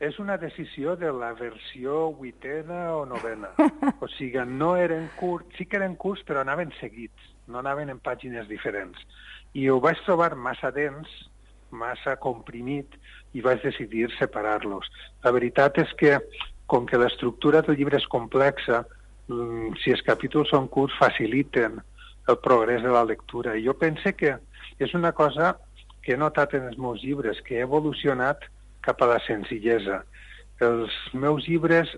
és 0.00 0.18
una 0.22 0.36
decisió 0.38 0.94
de 0.96 1.10
la 1.12 1.32
versió 1.34 2.12
vuitena 2.14 2.94
o 2.96 3.04
novena. 3.06 3.50
O 4.00 4.06
sigui, 4.14 4.38
no 4.46 4.76
eren 4.78 5.08
curts, 5.18 5.56
sí 5.58 5.66
que 5.66 5.78
eren 5.80 5.96
curts, 5.98 6.22
però 6.26 6.44
anaven 6.44 6.70
seguits, 6.78 7.32
no 7.50 7.58
anaven 7.58 7.90
en 7.90 7.98
pàgines 7.98 8.46
diferents. 8.46 8.98
I 9.58 9.66
ho 9.68 9.80
vaig 9.82 9.98
trobar 10.06 10.36
massa 10.38 10.70
dens, 10.70 11.10
massa 11.70 12.14
comprimit, 12.22 12.94
i 13.34 13.42
vaig 13.42 13.64
decidir 13.64 14.06
separar-los. 14.14 14.86
La 15.24 15.32
veritat 15.34 15.80
és 15.82 15.90
que, 15.98 16.14
com 16.70 16.86
que 16.86 17.00
l'estructura 17.00 17.64
del 17.66 17.76
llibre 17.80 17.98
és 17.98 18.06
complexa, 18.06 18.84
mm, 19.26 19.74
si 19.82 19.90
els 19.90 20.04
capítols 20.06 20.54
són 20.54 20.68
curts, 20.68 20.94
faciliten 21.00 21.80
el 22.28 22.38
progrés 22.44 22.82
de 22.82 22.92
la 22.94 23.04
lectura. 23.04 23.56
I 23.56 23.66
jo 23.66 23.74
pense 23.74 24.14
que 24.14 24.36
és 24.78 24.94
una 24.94 25.12
cosa 25.12 25.56
que 26.02 26.14
he 26.14 26.16
notat 26.16 26.54
en 26.54 26.68
els 26.68 26.78
meus 26.78 27.02
llibres, 27.02 27.42
que 27.42 27.58
he 27.58 27.66
evolucionat 27.66 28.46
cap 28.88 29.04
a 29.04 29.12
la 29.12 29.20
senzillesa. 29.26 30.02
Els 30.64 30.94
meus 31.14 31.46
llibres 31.46 31.92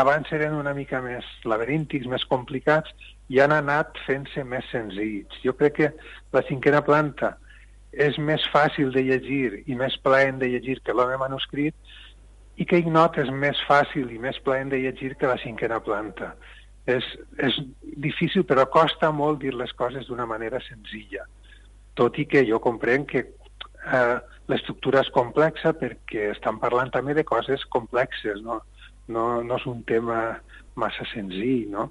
abans 0.00 0.30
eren 0.32 0.56
una 0.58 0.74
mica 0.74 1.00
més 1.02 1.26
laberíntics, 1.44 2.08
més 2.10 2.24
complicats, 2.30 2.90
i 3.30 3.38
han 3.42 3.52
anat 3.54 3.98
fent-se 4.06 4.42
més 4.46 4.66
senzills. 4.72 5.38
Jo 5.44 5.54
crec 5.58 5.76
que 5.78 5.90
la 6.34 6.42
cinquena 6.48 6.82
planta 6.86 7.36
és 7.90 8.18
més 8.18 8.42
fàcil 8.52 8.92
de 8.94 9.02
llegir 9.06 9.64
i 9.66 9.76
més 9.78 9.96
plaent 10.04 10.38
de 10.38 10.48
llegir 10.50 10.78
que 10.86 10.94
l'home 10.94 11.18
manuscrit 11.18 11.74
i 12.60 12.66
que 12.66 12.78
Ignot 12.78 13.18
és 13.18 13.30
més 13.32 13.58
fàcil 13.66 14.10
i 14.14 14.18
més 14.22 14.38
plaent 14.46 14.70
de 14.70 14.78
llegir 14.82 15.16
que 15.18 15.30
la 15.30 15.38
cinquena 15.42 15.80
planta. 15.82 16.34
És, 16.86 17.06
és 17.38 17.56
difícil, 18.02 18.44
però 18.46 18.66
costa 18.70 19.10
molt 19.14 19.40
dir 19.42 19.54
les 19.54 19.72
coses 19.78 20.06
d'una 20.08 20.26
manera 20.26 20.60
senzilla. 20.64 21.26
Tot 21.98 22.18
i 22.18 22.26
que 22.30 22.44
jo 22.48 22.60
comprenc 22.62 23.10
que 23.10 23.24
eh, 23.26 24.18
l'estructura 24.50 25.04
és 25.04 25.10
complexa 25.14 25.72
perquè 25.78 26.30
estan 26.34 26.60
parlant 26.62 26.90
també 26.94 27.14
de 27.16 27.26
coses 27.26 27.64
complexes, 27.72 28.42
no? 28.46 28.60
No, 29.10 29.42
no 29.42 29.58
és 29.58 29.66
un 29.66 29.82
tema 29.86 30.20
massa 30.78 31.06
senzill, 31.12 31.70
no? 31.72 31.90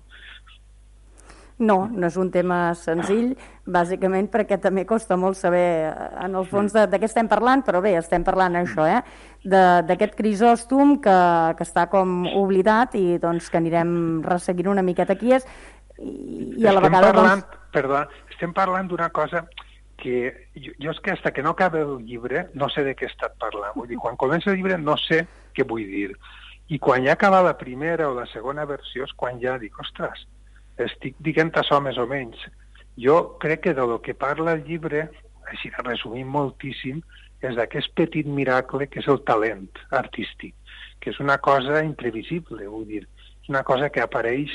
No, 1.60 1.90
no 1.92 2.08
és 2.08 2.16
un 2.16 2.30
tema 2.32 2.72
senzill, 2.80 3.34
bàsicament 3.68 4.30
perquè 4.32 4.56
també 4.64 4.86
costa 4.88 5.18
molt 5.20 5.36
saber 5.36 5.92
en 6.24 6.38
el 6.40 6.46
fons 6.48 6.72
de, 6.72 6.86
de 6.88 7.00
què 7.02 7.10
estem 7.10 7.28
parlant, 7.28 7.66
però 7.68 7.82
bé, 7.84 7.98
estem 8.00 8.24
parlant 8.24 8.56
això, 8.56 8.86
eh? 8.88 9.02
d'aquest 9.44 10.16
crisòstom 10.16 10.98
que, 11.04 11.18
que 11.60 11.68
està 11.68 11.90
com 11.92 12.24
oblidat 12.40 12.96
i 12.96 13.20
doncs 13.20 13.52
que 13.52 13.60
anirem 13.60 13.92
resseguint 14.24 14.72
una 14.72 14.86
miqueta 14.88 15.20
qui 15.20 15.36
és 15.36 15.48
i, 16.00 16.64
i 16.64 16.64
a 16.64 16.72
la 16.72 16.80
estem 16.80 16.88
vegada... 16.88 17.12
Parlant, 17.12 17.44
doncs... 17.44 17.66
Perdó, 17.76 18.06
estem 18.32 18.56
parlant 18.56 18.88
d'una 18.90 19.12
cosa 19.14 19.44
que 20.00 20.48
jo, 20.56 20.74
jo 20.80 20.94
és 20.94 21.00
que 21.04 21.12
hasta 21.12 21.32
que 21.36 21.44
no 21.44 21.52
acaba 21.56 21.82
el 21.84 22.00
llibre 22.08 22.48
no 22.54 22.70
sé 22.74 22.84
de 22.88 22.96
què 22.96 23.08
he 23.08 23.12
estat 23.12 23.36
parlant. 23.42 23.76
Vull 23.76 23.90
dir, 23.92 24.00
quan 24.02 24.18
comença 24.18 24.52
el 24.52 24.58
llibre 24.60 24.80
no 24.82 24.98
sé 24.98 25.26
què 25.56 25.66
vull 25.68 25.86
dir. 25.86 26.14
I 26.70 26.80
quan 26.80 27.06
ja 27.06 27.16
acaba 27.18 27.44
la 27.46 27.58
primera 27.58 28.10
o 28.10 28.16
la 28.18 28.28
segona 28.32 28.68
versió 28.70 29.06
és 29.08 29.16
quan 29.18 29.40
ja 29.42 29.58
dic, 29.62 29.78
ostres, 29.82 30.26
estic 30.80 31.18
dient 31.26 31.52
això 31.60 31.80
més 31.84 31.98
o 31.98 32.06
menys. 32.08 32.40
Jo 33.00 33.38
crec 33.42 33.66
que 33.68 33.74
de 33.74 33.86
lo 33.88 34.00
que 34.02 34.14
parla 34.14 34.56
el 34.58 34.64
llibre, 34.68 35.08
així 35.52 35.72
resumint 35.84 36.30
moltíssim, 36.30 37.02
és 37.42 37.56
d'aquest 37.56 37.94
petit 37.96 38.28
miracle 38.28 38.88
que 38.88 39.00
és 39.00 39.08
el 39.08 39.22
talent 39.28 39.68
artístic, 39.96 40.56
que 41.00 41.14
és 41.14 41.20
una 41.24 41.38
cosa 41.40 41.84
imprevisible, 41.84 42.68
vull 42.68 42.86
dir, 42.88 43.06
és 43.44 43.50
una 43.52 43.64
cosa 43.64 43.90
que 43.90 44.04
apareix 44.04 44.52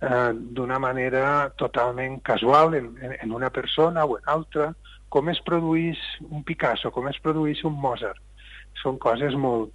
eh, 0.00 0.32
d'una 0.34 0.78
manera 0.78 1.50
totalment 1.56 2.20
casual 2.22 2.74
en, 2.74 2.96
en, 3.20 3.32
una 3.32 3.50
persona 3.50 4.04
o 4.04 4.18
en 4.18 4.24
altra, 4.26 4.72
com 5.08 5.28
es 5.28 5.40
produeix 5.44 5.98
un 6.30 6.44
Picasso, 6.46 6.90
com 6.94 7.08
es 7.10 7.18
produeix 7.22 7.64
un 7.64 7.74
Mozart. 7.74 8.20
Són 8.82 8.98
coses 9.02 9.34
molt 9.34 9.72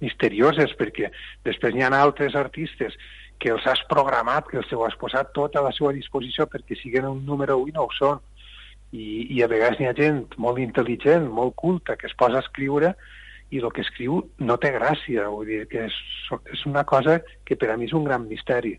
misterioses, 0.00 0.72
perquè 0.78 1.10
després 1.44 1.74
hi 1.74 1.84
ha 1.84 1.90
altres 1.92 2.34
artistes 2.38 2.96
que 3.38 3.52
els 3.54 3.66
has 3.70 3.80
programat, 3.90 4.48
que 4.50 4.58
els 4.58 4.72
has 4.72 4.96
posat 4.98 5.30
tot 5.34 5.54
a 5.56 5.62
la 5.62 5.70
seva 5.76 5.92
disposició 5.94 6.48
perquè 6.50 6.78
siguin 6.78 7.06
un 7.06 7.22
número 7.26 7.58
1 7.62 7.70
i 7.70 7.76
no 7.76 7.86
ho 7.86 7.94
són. 7.94 8.18
I, 8.90 9.28
i 9.36 9.42
a 9.44 9.48
vegades 9.50 9.78
hi 9.80 9.86
ha 9.86 9.94
gent 9.94 10.24
molt 10.40 10.58
intel·ligent, 10.62 11.28
molt 11.28 11.54
culta, 11.60 11.96
que 12.00 12.08
es 12.08 12.16
posa 12.18 12.40
a 12.40 12.44
escriure 12.46 12.94
i 13.50 13.60
el 13.60 13.70
que 13.72 13.84
escriu 13.84 14.22
no 14.40 14.56
té 14.60 14.72
gràcia. 14.74 15.28
Vull 15.30 15.46
dir 15.46 15.62
que 15.70 15.86
és, 15.86 15.96
és 16.54 16.64
una 16.66 16.84
cosa 16.88 17.20
que 17.44 17.56
per 17.56 17.70
a 17.70 17.76
mi 17.76 17.86
és 17.86 17.94
un 17.96 18.08
gran 18.08 18.26
misteri. 18.28 18.78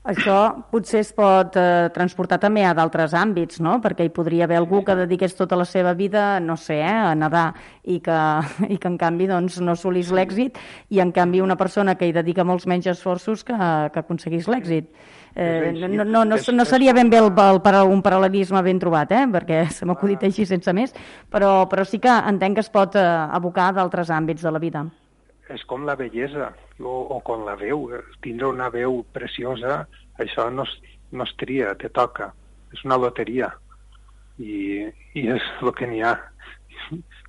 Això 0.00 0.64
potser 0.72 1.02
es 1.04 1.10
pot 1.12 1.52
eh, 1.60 1.90
transportar 1.92 2.38
també 2.40 2.62
a 2.64 2.72
d'altres 2.72 3.12
àmbits, 3.12 3.58
no? 3.60 3.74
Perquè 3.84 4.06
hi 4.06 4.12
podria 4.16 4.46
haver 4.46 4.56
algú 4.56 4.78
que 4.84 4.94
dediqués 4.96 5.34
tota 5.36 5.58
la 5.60 5.66
seva 5.68 5.92
vida, 5.92 6.40
no 6.40 6.56
sé, 6.56 6.78
eh, 6.80 6.88
a 6.88 7.12
nedar 7.14 7.50
i 7.84 7.98
que, 8.00 8.20
i 8.72 8.78
que 8.80 8.88
en 8.88 8.96
canvi 8.96 9.28
doncs, 9.28 9.58
no 9.60 9.74
assolís 9.76 10.08
l'èxit 10.16 10.56
i 10.88 11.02
en 11.04 11.12
canvi 11.12 11.42
una 11.44 11.58
persona 11.60 11.98
que 12.00 12.08
hi 12.08 12.14
dedica 12.16 12.48
molts 12.48 12.64
menys 12.64 12.88
esforços 12.94 13.44
que, 13.44 13.52
que 13.92 14.00
aconseguís 14.00 14.48
l'èxit. 14.48 14.88
Eh, 15.36 15.68
no, 15.76 15.92
no, 16.08 16.24
no, 16.24 16.40
no 16.40 16.64
seria 16.64 16.96
ben 16.96 17.12
bé 17.12 17.20
el, 17.20 17.28
el, 17.36 17.60
el, 17.60 17.92
un 17.92 18.00
paral·lelisme 18.00 18.64
ben 18.64 18.80
trobat, 18.80 19.12
eh? 19.12 19.26
perquè 19.36 19.66
se 19.76 19.84
m'ha 19.84 19.98
acudit 20.00 20.24
així 20.24 20.48
sense 20.48 20.72
més, 20.72 20.96
però, 21.28 21.68
però 21.68 21.84
sí 21.84 22.00
que 22.00 22.16
entenc 22.32 22.56
que 22.56 22.64
es 22.64 22.72
pot 22.72 22.96
eh, 22.96 23.04
abocar 23.36 23.74
d'altres 23.76 24.08
àmbits 24.08 24.48
de 24.48 24.56
la 24.56 24.64
vida 24.64 24.88
és 25.54 25.62
com 25.70 25.84
la 25.86 25.96
bellesa 25.98 26.50
o, 26.78 26.92
o 27.16 27.18
com 27.26 27.44
la 27.46 27.56
veu. 27.58 27.88
Tindre 28.24 28.50
una 28.50 28.70
veu 28.72 29.02
preciosa, 29.14 29.84
això 30.22 30.48
no 30.54 30.66
es, 30.68 30.76
no 31.12 31.26
es 31.26 31.34
tria, 31.40 31.74
te 31.78 31.90
toca. 31.90 32.30
És 32.74 32.84
una 32.86 32.98
loteria. 33.00 33.50
I, 34.38 34.86
i 35.18 35.26
és 35.34 35.48
el 35.60 35.72
que 35.76 35.88
n'hi 35.90 36.04
ha. 36.06 36.14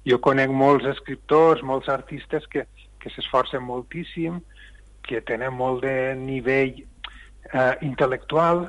Jo 0.08 0.18
conec 0.24 0.54
molts 0.54 0.88
escriptors, 0.90 1.64
molts 1.66 1.90
artistes 1.92 2.46
que, 2.50 2.66
que 3.02 3.12
s'esforcen 3.14 3.64
moltíssim, 3.66 4.40
que 5.06 5.22
tenen 5.26 5.54
molt 5.58 5.84
de 5.86 6.14
nivell 6.18 6.80
eh, 6.82 7.74
intel·lectual, 7.86 8.68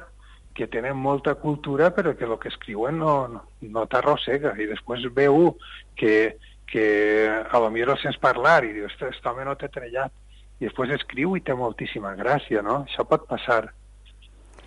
que 0.52 0.66
tenen 0.68 0.98
molta 1.00 1.34
cultura, 1.40 1.90
però 1.96 2.12
que 2.16 2.26
el 2.28 2.36
que 2.40 2.50
escriuen 2.52 2.98
no, 3.00 3.14
no, 3.28 3.44
no 3.62 3.84
t'arrossega. 3.88 4.52
I 4.60 4.68
després 4.68 5.06
veu 5.16 5.54
que, 5.96 6.34
que 6.70 6.84
a 7.28 7.60
lo 7.60 7.70
millor 7.70 7.96
el 7.96 8.02
sents 8.02 8.18
parlar 8.20 8.62
i 8.64 8.72
dius, 8.76 8.94
aquest 8.96 9.26
home 9.26 9.44
no 9.44 9.54
t'ha 9.58 9.70
trellat, 9.72 10.12
i 10.60 10.68
després 10.68 10.94
escriu 10.94 11.36
i 11.36 11.42
té 11.44 11.54
moltíssima 11.58 12.14
gràcia, 12.18 12.62
no? 12.62 12.82
Això 12.86 13.04
pot 13.08 13.26
passar. 13.28 13.64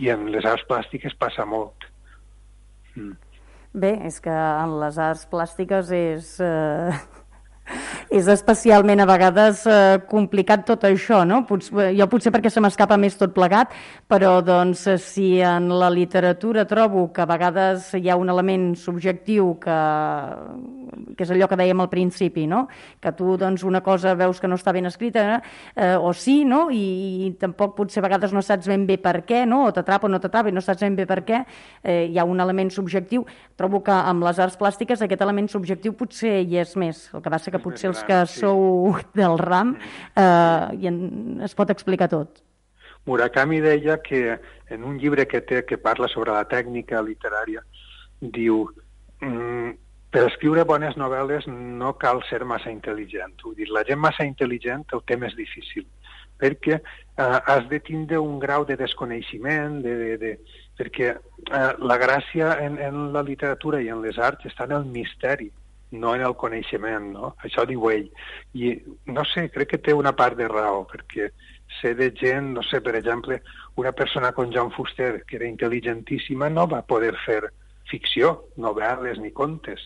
I 0.02 0.10
en 0.12 0.28
les 0.34 0.46
arts 0.46 0.66
plàstiques 0.68 1.16
passa 1.16 1.46
molt. 1.48 1.88
Mm. 2.96 3.16
Bé, 3.76 3.92
és 4.08 4.20
que 4.24 4.32
en 4.32 4.80
les 4.82 4.98
arts 5.00 5.26
plàstiques 5.32 5.92
és... 5.96 6.36
Eh, 6.44 7.24
és 8.13 8.28
especialment 8.30 9.01
a 9.01 9.08
vegades 9.10 9.63
eh, 9.67 9.97
complicat 10.10 10.65
tot 10.67 10.86
això, 10.88 11.23
no? 11.28 11.41
Potser, 11.49 11.89
jo 11.97 12.08
potser 12.12 12.32
perquè 12.34 12.51
se 12.54 12.62
m'escapa 12.63 12.97
més 13.01 13.17
tot 13.17 13.34
plegat, 13.36 13.73
però 14.10 14.38
doncs 14.45 14.86
si 15.04 15.39
en 15.41 15.67
la 15.73 15.89
literatura 15.89 16.67
trobo 16.69 17.08
que 17.13 17.23
a 17.23 17.30
vegades 17.30 17.91
hi 17.97 18.10
ha 18.10 18.17
un 18.19 18.30
element 18.30 18.73
subjectiu 18.78 19.56
que, 19.62 19.80
que 21.17 21.25
és 21.25 21.34
allò 21.34 21.49
que 21.49 21.60
dèiem 21.60 21.82
al 21.82 21.89
principi, 21.89 22.45
no? 22.47 22.65
Que 23.01 23.13
tu 23.17 23.36
doncs 23.41 23.65
una 23.65 23.82
cosa 23.86 24.15
veus 24.15 24.39
que 24.39 24.49
no 24.51 24.60
està 24.60 24.73
ben 24.75 24.86
escrita 24.86 25.25
eh, 25.75 25.95
o 25.97 26.13
sí, 26.13 26.43
no? 26.45 26.67
I, 26.71 26.86
I 27.25 27.32
tampoc 27.41 27.75
potser 27.80 28.04
a 28.04 28.08
vegades 28.08 28.36
no 28.36 28.43
saps 28.45 28.69
ben 28.69 28.86
bé 28.86 28.99
per 29.01 29.23
què, 29.25 29.43
no? 29.49 29.65
O 29.69 29.73
t'atrapa 29.73 30.08
o 30.08 30.13
no 30.13 30.21
t'atrapa 30.21 30.54
i 30.54 30.56
no 30.56 30.63
saps 30.63 30.86
ben 30.86 30.95
bé 30.97 31.08
per 31.10 31.23
què, 31.25 31.41
eh, 31.84 32.06
hi 32.12 32.19
ha 32.21 32.28
un 32.30 32.39
element 32.39 32.71
subjectiu. 32.73 33.25
Trobo 33.58 33.82
que 33.84 33.95
amb 33.95 34.23
les 34.28 34.39
arts 34.39 34.60
plàstiques 34.60 35.01
aquest 35.01 35.25
element 35.25 35.49
subjectiu 35.51 35.95
potser 35.97 36.38
hi 36.43 36.62
és 36.62 36.75
més. 36.80 37.08
El 37.15 37.23
que 37.25 37.34
passa 37.34 37.51
que 37.51 37.55
potser 37.63 37.91
els 37.91 38.02
que 38.08 38.24
sou 38.32 38.96
del 39.18 39.38
RAM 39.41 39.76
eh, 39.76 40.76
i 40.80 40.89
en, 40.91 41.00
es 41.46 41.56
pot 41.58 41.72
explicar 41.74 42.10
tot. 42.12 42.41
Murakami 43.06 43.60
deia 43.62 44.00
que 44.02 44.39
en 44.70 44.84
un 44.84 44.98
llibre 44.98 45.28
que 45.28 45.41
té 45.41 45.63
que 45.65 45.78
parla 45.78 46.08
sobre 46.10 46.34
la 46.34 46.46
tècnica 46.50 47.02
literària, 47.06 47.62
diu 48.20 48.63
mm, 49.22 49.74
per 50.10 50.24
escriure 50.30 50.65
bones 50.65 50.98
novel·les 50.98 51.46
no 51.52 51.94
cal 52.02 52.24
ser 52.30 52.41
massa 52.50 52.72
intel·ligent. 52.74 53.36
Vull 53.44 53.58
dir, 53.60 53.70
la 53.70 53.84
gent 53.86 54.02
massa 54.02 54.26
intel·ligent 54.26 54.88
el 54.96 55.04
té 55.06 55.20
més 55.22 55.36
difícil, 55.38 55.86
perquè 56.41 56.80
eh, 56.80 56.82
has 57.22 57.70
de 57.70 57.80
tindre 57.80 58.22
un 58.24 58.39
grau 58.39 58.65
de 58.65 58.78
desconeixement, 58.80 59.82
de, 59.86 59.94
de, 60.02 60.18
de, 60.24 60.32
perquè 60.80 61.12
eh, 61.13 61.72
la 61.78 62.00
gràcia 62.02 62.56
en, 62.65 62.80
en 62.82 63.12
la 63.13 63.22
literatura 63.28 63.84
i 63.84 63.91
en 63.94 64.02
les 64.02 64.18
arts 64.18 64.50
està 64.50 64.65
en 64.65 64.80
el 64.80 64.89
misteri 64.89 65.52
no 65.91 66.15
en 66.15 66.21
el 66.26 66.36
coneixement, 66.36 67.12
no? 67.13 67.34
Això 67.45 67.65
diu 67.69 67.89
ell. 67.91 68.08
I, 68.58 68.74
no 69.12 69.26
sé, 69.30 69.48
crec 69.54 69.74
que 69.74 69.82
té 69.88 69.93
una 69.93 70.15
part 70.17 70.38
de 70.39 70.48
raó, 70.52 70.84
perquè 70.89 71.30
sé 71.80 71.93
de 71.95 72.12
gent, 72.17 72.54
no 72.56 72.63
sé, 72.63 72.82
per 72.82 72.95
exemple, 72.95 73.41
una 73.82 73.91
persona 73.91 74.32
com 74.34 74.52
John 74.54 74.71
Fuster, 74.76 75.24
que 75.26 75.38
era 75.39 75.50
intel·ligentíssima, 75.50 76.50
no 76.50 76.67
va 76.71 76.84
poder 76.88 77.13
fer 77.26 77.41
ficció, 77.89 78.36
novel·les 78.58 79.19
ni 79.21 79.32
contes. 79.32 79.84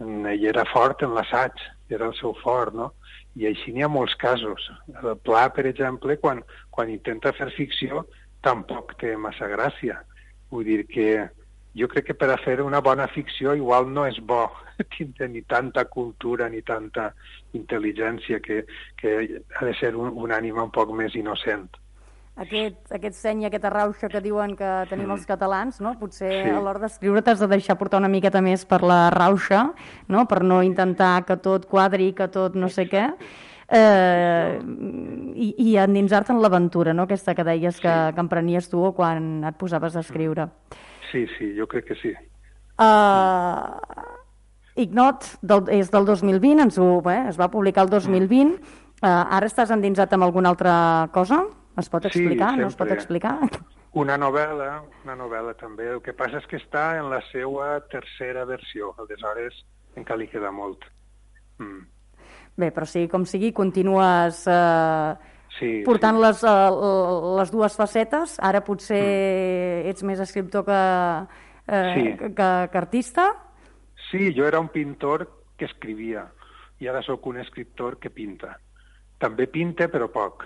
Ell 0.00 0.44
era 0.44 0.66
fort 0.68 1.02
en 1.06 1.14
l'assaig, 1.16 1.56
era 1.88 2.10
el 2.10 2.14
seu 2.18 2.34
fort, 2.42 2.74
no? 2.74 2.92
I 3.36 3.48
així 3.50 3.72
n'hi 3.72 3.84
ha 3.84 3.92
molts 3.92 4.16
casos. 4.20 4.70
El 5.02 5.16
Pla, 5.24 5.46
per 5.52 5.66
exemple, 5.68 6.16
quan, 6.20 6.42
quan 6.72 6.92
intenta 6.92 7.34
fer 7.36 7.50
ficció, 7.56 8.06
tampoc 8.44 8.94
té 9.00 9.16
massa 9.20 9.48
gràcia. 9.50 9.98
Vull 10.52 10.64
dir 10.68 10.84
que 10.88 11.08
jo 11.76 11.88
crec 11.92 12.10
que 12.10 12.18
per 12.18 12.30
a 12.32 12.38
fer 12.40 12.60
una 12.64 12.80
bona 12.80 13.06
ficció 13.12 13.54
igual 13.54 13.90
no 13.92 14.06
és 14.08 14.18
bo 14.20 14.46
tindre 14.96 15.28
ni 15.28 15.42
tanta 15.42 15.84
cultura 15.84 16.48
ni 16.48 16.62
tanta 16.62 17.10
intel·ligència 17.56 18.40
que, 18.40 18.62
que 18.96 19.16
ha 19.56 19.64
de 19.64 19.74
ser 19.80 19.94
un, 19.96 20.12
un 20.12 20.32
ànima 20.32 20.64
un 20.64 20.72
poc 20.72 20.92
més 20.96 21.16
innocent. 21.16 21.68
Aquest, 22.36 22.90
aquest 22.92 23.16
seny, 23.16 23.46
aquesta 23.48 23.70
rauxa 23.72 24.10
que 24.12 24.20
diuen 24.20 24.52
que 24.58 24.68
tenim 24.90 25.06
mm. 25.06 25.14
els 25.14 25.28
catalans, 25.28 25.78
no? 25.80 25.94
potser 25.96 26.32
sí. 26.34 26.50
a 26.52 26.60
l'hora 26.60 26.82
d'escriure 26.82 27.22
t'has 27.24 27.40
de 27.40 27.48
deixar 27.48 27.78
portar 27.80 28.02
una 28.02 28.10
miqueta 28.12 28.42
més 28.44 28.66
per 28.68 28.82
la 28.84 29.06
rauxa, 29.14 29.70
no? 30.12 30.26
per 30.28 30.42
no 30.44 30.60
intentar 30.64 31.24
que 31.24 31.38
tot 31.40 31.64
quadri, 31.70 32.10
que 32.12 32.28
tot 32.28 32.58
no 32.60 32.68
sé 32.68 32.84
què, 32.92 33.06
eh, 33.72 34.58
i, 35.32 35.48
i 35.64 35.78
endinsar-te 35.80 36.36
en 36.36 36.42
l'aventura, 36.44 36.92
no? 36.92 37.08
aquesta 37.08 37.32
que 37.34 37.46
deies 37.48 37.80
que, 37.80 37.88
sí. 37.88 38.12
que 38.12 38.24
emprenies 38.26 38.68
tu 38.68 38.84
quan 38.92 39.40
et 39.48 39.56
posaves 39.56 39.96
a 39.96 40.04
escriure. 40.04 40.50
Sí, 41.10 41.26
sí, 41.36 41.52
jo 41.58 41.66
crec 41.70 41.86
que 41.90 41.96
sí. 42.00 42.12
Uh, 42.76 43.76
Ignot 44.76 45.28
del, 45.40 45.68
és 45.72 45.90
del 45.92 46.04
2020, 46.08 46.66
ens 46.66 46.78
ho, 46.78 46.90
eh, 47.10 47.22
es 47.30 47.38
va 47.40 47.50
publicar 47.52 47.86
el 47.86 47.92
2020. 47.94 48.58
Uh, 48.96 49.08
ara 49.08 49.48
estàs 49.48 49.72
endinsat 49.72 50.12
amb 50.12 50.26
alguna 50.26 50.52
altra 50.52 50.74
cosa? 51.14 51.44
Es 51.76 51.88
pot 51.92 52.06
explicar? 52.08 52.54
Sí, 52.54 52.60
no 52.60 52.68
es 52.72 52.76
pot 52.76 52.92
explicar? 52.92 53.38
Una 53.96 54.16
novel·la, 54.20 54.70
una 55.04 55.16
novel·la 55.16 55.54
també. 55.56 55.88
El 55.94 56.02
que 56.04 56.12
passa 56.16 56.40
és 56.42 56.48
que 56.48 56.60
està 56.60 56.98
en 57.00 57.10
la 57.12 57.22
seva 57.30 57.78
tercera 57.92 58.44
versió, 58.48 58.94
aleshores 59.00 59.62
encara 59.96 60.20
li 60.20 60.28
queda 60.28 60.52
molt. 60.52 60.84
Mm. 61.60 61.84
Bé, 62.56 62.70
però 62.72 62.88
sí, 62.88 63.04
com 63.12 63.24
sigui, 63.28 63.52
continues 63.56 64.42
eh, 64.48 65.10
sí, 65.58 65.70
portant 65.86 66.18
sí. 66.18 66.22
Les, 66.24 66.44
uh, 66.46 67.34
les 67.38 67.52
dues 67.52 67.76
facetes. 67.78 68.36
Ara 68.44 68.62
potser 68.66 69.02
mm. 69.02 69.90
ets 69.92 70.06
més 70.06 70.22
escriptor 70.22 70.64
que, 70.68 70.80
eh, 71.66 71.92
sí. 71.94 72.06
que, 72.20 72.48
que 72.72 72.80
artista. 72.80 73.28
Sí, 74.10 74.30
jo 74.36 74.46
era 74.46 74.60
un 74.62 74.70
pintor 74.72 75.26
que 75.56 75.66
escrivia 75.66 76.26
i 76.80 76.88
ara 76.88 77.00
sóc 77.02 77.26
un 77.26 77.40
escriptor 77.40 77.98
que 78.00 78.12
pinta. 78.12 78.56
També 79.18 79.46
pinte, 79.48 79.88
però 79.88 80.10
poc. 80.12 80.44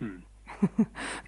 Mm. 0.00 0.29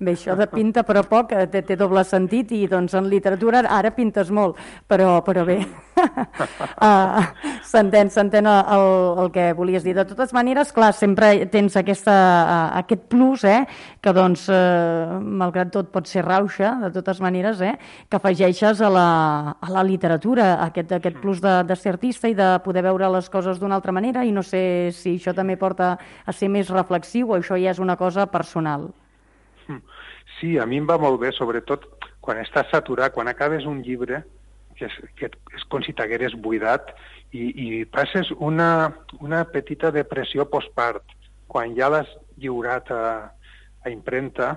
Bé, 0.00 0.12
això 0.12 0.36
de 0.36 0.46
pinta 0.50 0.82
però 0.86 1.02
poc 1.08 1.32
eh, 1.32 1.46
té, 1.50 1.62
té 1.66 1.76
doble 1.78 2.04
sentit 2.04 2.52
i 2.52 2.66
doncs 2.70 2.94
en 2.98 3.08
literatura 3.10 3.62
ara 3.68 3.92
pintes 3.96 4.30
molt, 4.34 4.58
però, 4.88 5.20
però 5.24 5.44
bé, 5.48 5.58
uh, 5.96 7.22
s'entén, 7.72 8.10
s'entén 8.12 8.48
el, 8.48 8.86
el 9.22 9.30
que 9.34 9.48
volies 9.56 9.84
dir. 9.84 9.94
De 9.96 10.04
totes 10.08 10.32
maneres, 10.36 10.72
clar, 10.74 10.92
sempre 10.96 11.32
tens 11.52 11.76
aquesta, 11.80 12.14
uh, 12.14 12.78
aquest 12.82 13.06
plus, 13.12 13.44
eh, 13.48 13.62
que 14.02 14.14
doncs, 14.16 14.48
uh, 14.52 15.18
malgrat 15.20 15.72
tot 15.74 15.92
pot 15.94 16.08
ser 16.08 16.24
rauxa, 16.26 16.74
de 16.86 16.92
totes 16.94 17.22
maneres, 17.24 17.60
eh, 17.64 17.74
que 18.08 18.20
afegeixes 18.20 18.82
a 18.82 18.90
la, 18.92 19.08
a 19.60 19.72
la 19.72 19.84
literatura, 19.86 20.54
aquest, 20.68 20.96
aquest 20.98 21.20
plus 21.22 21.42
de, 21.44 21.58
de 21.68 21.76
ser 21.78 21.94
artista 21.96 22.30
i 22.30 22.38
de 22.38 22.54
poder 22.64 22.84
veure 22.88 23.10
les 23.16 23.30
coses 23.32 23.60
d'una 23.60 23.78
altra 23.80 23.94
manera 23.94 24.24
i 24.24 24.32
no 24.32 24.44
sé 24.46 24.92
si 24.96 25.16
això 25.18 25.34
també 25.36 25.56
porta 25.60 25.94
a 26.26 26.34
ser 26.36 26.50
més 26.52 26.70
reflexiu 26.72 27.32
o 27.32 27.38
això 27.38 27.60
ja 27.60 27.72
és 27.72 27.82
una 27.82 27.96
cosa 28.00 28.26
personal. 28.30 28.90
Sí, 30.38 30.56
a 30.58 30.66
mi 30.66 30.80
em 30.80 30.86
va 30.88 30.98
molt 30.98 31.20
bé, 31.22 31.32
sobretot 31.36 31.86
quan 32.22 32.40
estàs 32.42 32.70
saturat, 32.72 33.12
quan 33.14 33.30
acabes 33.30 33.66
un 33.68 33.82
llibre, 33.82 34.22
que 34.78 34.88
és, 34.88 34.98
que 35.18 35.30
és 35.56 35.64
com 35.70 35.82
si 35.84 35.94
t'hagueres 35.94 36.34
buidat, 36.44 36.92
i, 37.32 37.48
i 37.48 37.84
passes 37.84 38.30
una, 38.38 38.92
una 39.20 39.44
petita 39.48 39.92
depressió 39.94 40.46
postpart. 40.50 41.04
Quan 41.52 41.76
ja 41.76 41.90
l'has 41.92 42.10
lliurat 42.40 42.90
a, 42.94 43.02
a 43.84 43.92
impremta, 43.92 44.56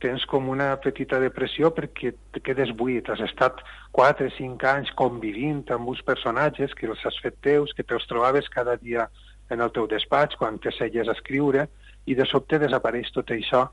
tens 0.00 0.24
com 0.24 0.48
una 0.48 0.72
petita 0.80 1.20
depressió 1.20 1.68
perquè 1.76 2.14
te 2.32 2.40
quedes 2.40 2.72
buit. 2.76 3.08
Has 3.12 3.20
estat 3.26 3.60
4 3.96 4.30
o 4.30 4.34
5 4.36 4.70
anys 4.70 4.92
convivint 4.96 5.66
amb 5.74 5.92
uns 5.92 6.00
personatges 6.06 6.72
que 6.76 6.88
els 6.88 7.04
has 7.04 7.18
fet 7.22 7.36
teus, 7.44 7.74
que 7.76 7.84
te'ls 7.84 8.08
trobaves 8.08 8.48
cada 8.54 8.78
dia 8.80 9.06
en 9.50 9.60
el 9.60 9.72
teu 9.76 9.86
despatx, 9.90 10.38
quan 10.40 10.58
te 10.62 10.72
seies 10.72 11.08
a 11.08 11.16
escriure, 11.18 11.66
i 12.08 12.16
de 12.16 12.24
sobte 12.26 12.58
desapareix 12.62 13.10
tot 13.12 13.30
això 13.34 13.66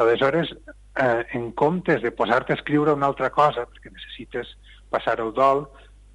Aleshores, 0.00 0.48
eh, 0.96 1.26
en 1.36 1.52
comptes 1.52 2.00
de 2.00 2.10
posar-te 2.10 2.54
a 2.54 2.56
escriure 2.56 2.94
una 2.96 3.08
altra 3.10 3.28
cosa, 3.28 3.66
perquè 3.68 3.92
necessites 3.92 4.54
passar 4.88 5.18
el 5.20 5.34
dol, 5.36 5.66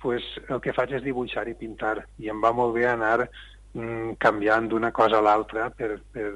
pues, 0.01 0.25
el 0.49 0.57
que 0.63 0.73
faig 0.73 0.95
és 0.97 1.03
dibuixar 1.05 1.45
i 1.51 1.53
pintar. 1.59 1.99
I 2.17 2.31
em 2.33 2.41
va 2.41 2.49
molt 2.57 2.73
bé 2.73 2.87
anar 2.89 3.27
mm, 3.27 4.17
canviant 4.25 4.71
d'una 4.71 4.89
cosa 4.91 5.19
a 5.21 5.25
l'altra 5.27 5.69
per, 5.69 5.99
per, 6.15 6.31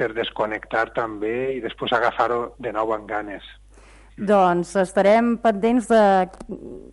per 0.00 0.10
desconnectar 0.16 0.86
també 0.96 1.34
i 1.58 1.60
després 1.60 1.92
agafar-ho 1.92 2.54
de 2.56 2.72
nou 2.72 2.94
amb 2.96 3.08
ganes. 3.10 3.44
Doncs 4.20 4.74
estarem 4.82 5.32
pendents 5.40 5.88
de, 5.88 6.02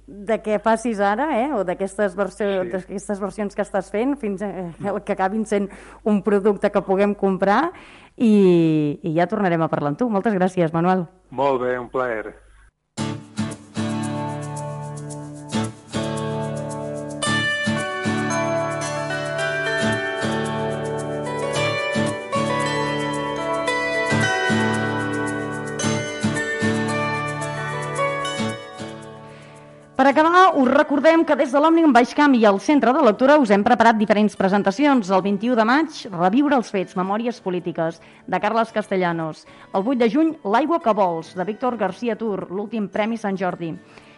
de 0.08 0.38
què 0.44 0.62
facis 0.64 1.02
ara, 1.04 1.28
eh? 1.36 1.50
o 1.56 1.64
d'aquestes 1.68 2.16
versions, 2.16 2.88
sí. 2.88 3.20
versions 3.20 3.58
que 3.58 3.66
estàs 3.66 3.92
fent, 3.92 4.16
fins 4.22 4.44
a, 4.46 4.52
que 5.06 5.16
acabin 5.18 5.44
sent 5.50 5.68
un 6.08 6.22
producte 6.24 6.72
que 6.72 6.84
puguem 6.88 7.16
comprar 7.18 7.68
i, 8.16 8.98
i 9.04 9.14
ja 9.18 9.28
tornarem 9.28 9.62
a 9.62 9.72
parlar 9.72 9.94
amb 9.94 10.00
tu. 10.00 10.10
Moltes 10.10 10.36
gràcies, 10.38 10.72
Manuel. 10.76 11.06
Molt 11.36 11.62
bé, 11.66 11.76
un 11.78 11.92
plaer. 11.92 12.47
Us 30.58 30.68
recordem 30.74 31.22
que 31.22 31.36
des 31.38 31.52
de 31.54 31.60
l'Òmnium 31.62 31.92
Baixcamp 31.94 32.34
i 32.34 32.40
el 32.50 32.58
Centre 32.58 32.90
de 32.96 33.02
Lectura 33.06 33.36
us 33.38 33.52
hem 33.54 33.62
preparat 33.62 34.00
diferents 34.00 34.34
presentacions. 34.40 35.12
El 35.14 35.22
21 35.22 35.54
de 35.60 35.66
maig, 35.70 36.00
Reviure 36.10 36.58
els 36.58 36.72
fets, 36.74 36.96
Memòries 36.98 37.38
polítiques, 37.46 38.00
de 38.26 38.40
Carles 38.42 38.74
Castellanos. 38.74 39.44
El 39.70 39.86
8 39.86 40.00
de 40.02 40.08
juny, 40.10 40.32
L'aigua 40.50 40.80
que 40.82 40.96
vols, 40.98 41.36
de 41.38 41.46
Víctor 41.46 41.78
García 41.78 42.18
Tur, 42.18 42.48
l'últim 42.50 42.90
Premi 42.90 43.22
Sant 43.22 43.38
Jordi. 43.38 43.70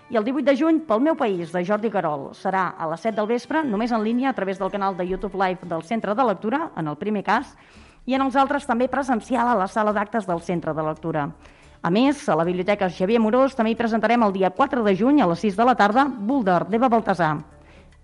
I 0.09 0.15
el 0.15 0.23
18 0.23 0.47
de 0.47 0.55
juny, 0.55 0.79
Pel 0.87 1.03
meu 1.03 1.19
país, 1.19 1.51
de 1.51 1.65
Jordi 1.67 1.91
Carol. 1.91 2.29
Serà 2.31 2.69
a 2.71 2.87
les 2.87 3.03
7 3.03 3.17
del 3.19 3.27
vespre, 3.35 3.65
només 3.67 3.91
en 3.91 4.07
línia, 4.07 4.31
a 4.31 4.37
través 4.37 4.63
del 4.63 4.71
canal 4.71 4.95
de 4.95 5.09
YouTube 5.11 5.35
Live 5.35 5.67
del 5.67 5.83
Centre 5.83 6.15
de 6.15 6.31
Lectura, 6.31 6.69
en 6.77 6.87
el 6.87 6.95
primer 6.95 7.27
cas, 7.27 7.51
i 8.07 8.15
en 8.15 8.23
els 8.23 8.39
altres 8.39 8.63
també 8.65 8.87
presencial 8.87 9.51
a 9.51 9.59
la 9.59 9.67
sala 9.67 9.91
d'actes 9.91 10.23
del 10.25 10.39
Centre 10.39 10.73
de 10.73 10.87
Lectura. 10.87 11.33
A 11.81 11.89
més, 11.89 12.25
a 12.27 12.35
la 12.35 12.43
Biblioteca 12.43 12.89
Xavier 12.91 13.21
Morós 13.23 13.53
també 13.55 13.71
hi 13.71 13.77
presentarem 13.79 14.25
el 14.25 14.33
dia 14.35 14.49
4 14.51 14.83
de 14.83 14.93
juny 14.99 15.21
a 15.23 15.27
les 15.31 15.39
6 15.45 15.55
de 15.55 15.67
la 15.69 15.77
tarda 15.79 16.03
Bulder, 16.11 16.65
d'Eva 16.67 16.89
Baltasar. 16.91 17.37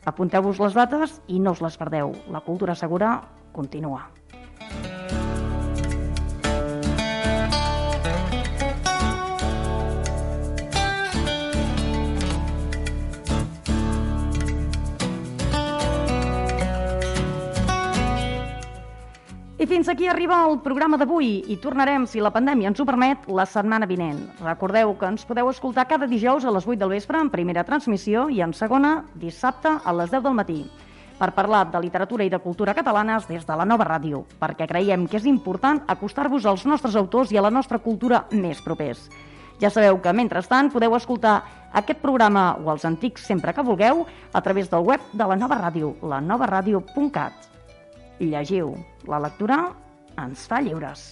Apunteu-vos 0.08 0.62
les 0.64 0.78
dates 0.78 1.18
i 1.28 1.42
no 1.44 1.52
us 1.52 1.64
les 1.66 1.76
perdeu. 1.76 2.14
La 2.32 2.40
cultura 2.46 2.76
segura 2.80 3.18
continua. 3.52 4.06
I 4.62 5.05
fins 19.86 20.00
aquí 20.00 20.08
arriba 20.10 20.40
el 20.50 20.56
programa 20.66 20.98
d'avui 20.98 21.44
i 21.54 21.56
tornarem, 21.62 22.08
si 22.10 22.18
la 22.18 22.32
pandèmia 22.34 22.72
ens 22.72 22.80
ho 22.82 22.86
permet, 22.90 23.28
la 23.30 23.44
setmana 23.46 23.86
vinent. 23.86 24.18
Recordeu 24.42 24.96
que 24.98 25.06
ens 25.06 25.28
podeu 25.30 25.52
escoltar 25.52 25.84
cada 25.86 26.08
dijous 26.10 26.42
a 26.42 26.54
les 26.56 26.66
8 26.66 26.80
del 26.82 26.90
vespre 26.96 27.20
en 27.22 27.30
primera 27.30 27.62
transmissió 27.68 28.24
i 28.34 28.42
en 28.42 28.56
segona 28.58 29.04
dissabte 29.14 29.70
a 29.78 29.94
les 29.94 30.10
10 30.10 30.24
del 30.26 30.34
matí 30.40 30.56
per 31.20 31.36
parlar 31.38 31.68
de 31.70 31.84
literatura 31.84 32.26
i 32.26 32.32
de 32.34 32.40
cultura 32.42 32.74
catalanes 32.74 33.28
des 33.30 33.46
de 33.46 33.60
la 33.60 33.68
nova 33.70 33.86
ràdio, 33.86 34.24
perquè 34.42 34.66
creiem 34.66 35.06
que 35.06 35.20
és 35.22 35.30
important 35.30 35.84
acostar-vos 35.86 36.50
als 36.50 36.66
nostres 36.66 36.98
autors 36.98 37.30
i 37.30 37.38
a 37.38 37.46
la 37.46 37.54
nostra 37.54 37.78
cultura 37.78 38.24
més 38.32 38.66
propers. 38.66 39.06
Ja 39.62 39.70
sabeu 39.70 40.02
que, 40.02 40.16
mentrestant, 40.18 40.74
podeu 40.74 40.98
escoltar 40.98 41.36
aquest 41.78 42.02
programa 42.02 42.56
o 42.58 42.74
els 42.74 42.90
antics 42.90 43.30
sempre 43.30 43.54
que 43.54 43.70
vulgueu 43.70 44.02
a 44.34 44.42
través 44.42 44.74
del 44.74 44.82
web 44.82 45.14
de 45.14 45.30
la 45.30 45.38
nova 45.38 45.62
ràdio, 45.62 45.94
lanovaradio.cat. 46.02 47.54
Llegiu. 48.18 48.74
La 49.12 49.20
lectura 49.22 49.60
ens 50.24 50.48
fa 50.50 50.62
lliures. 50.66 51.12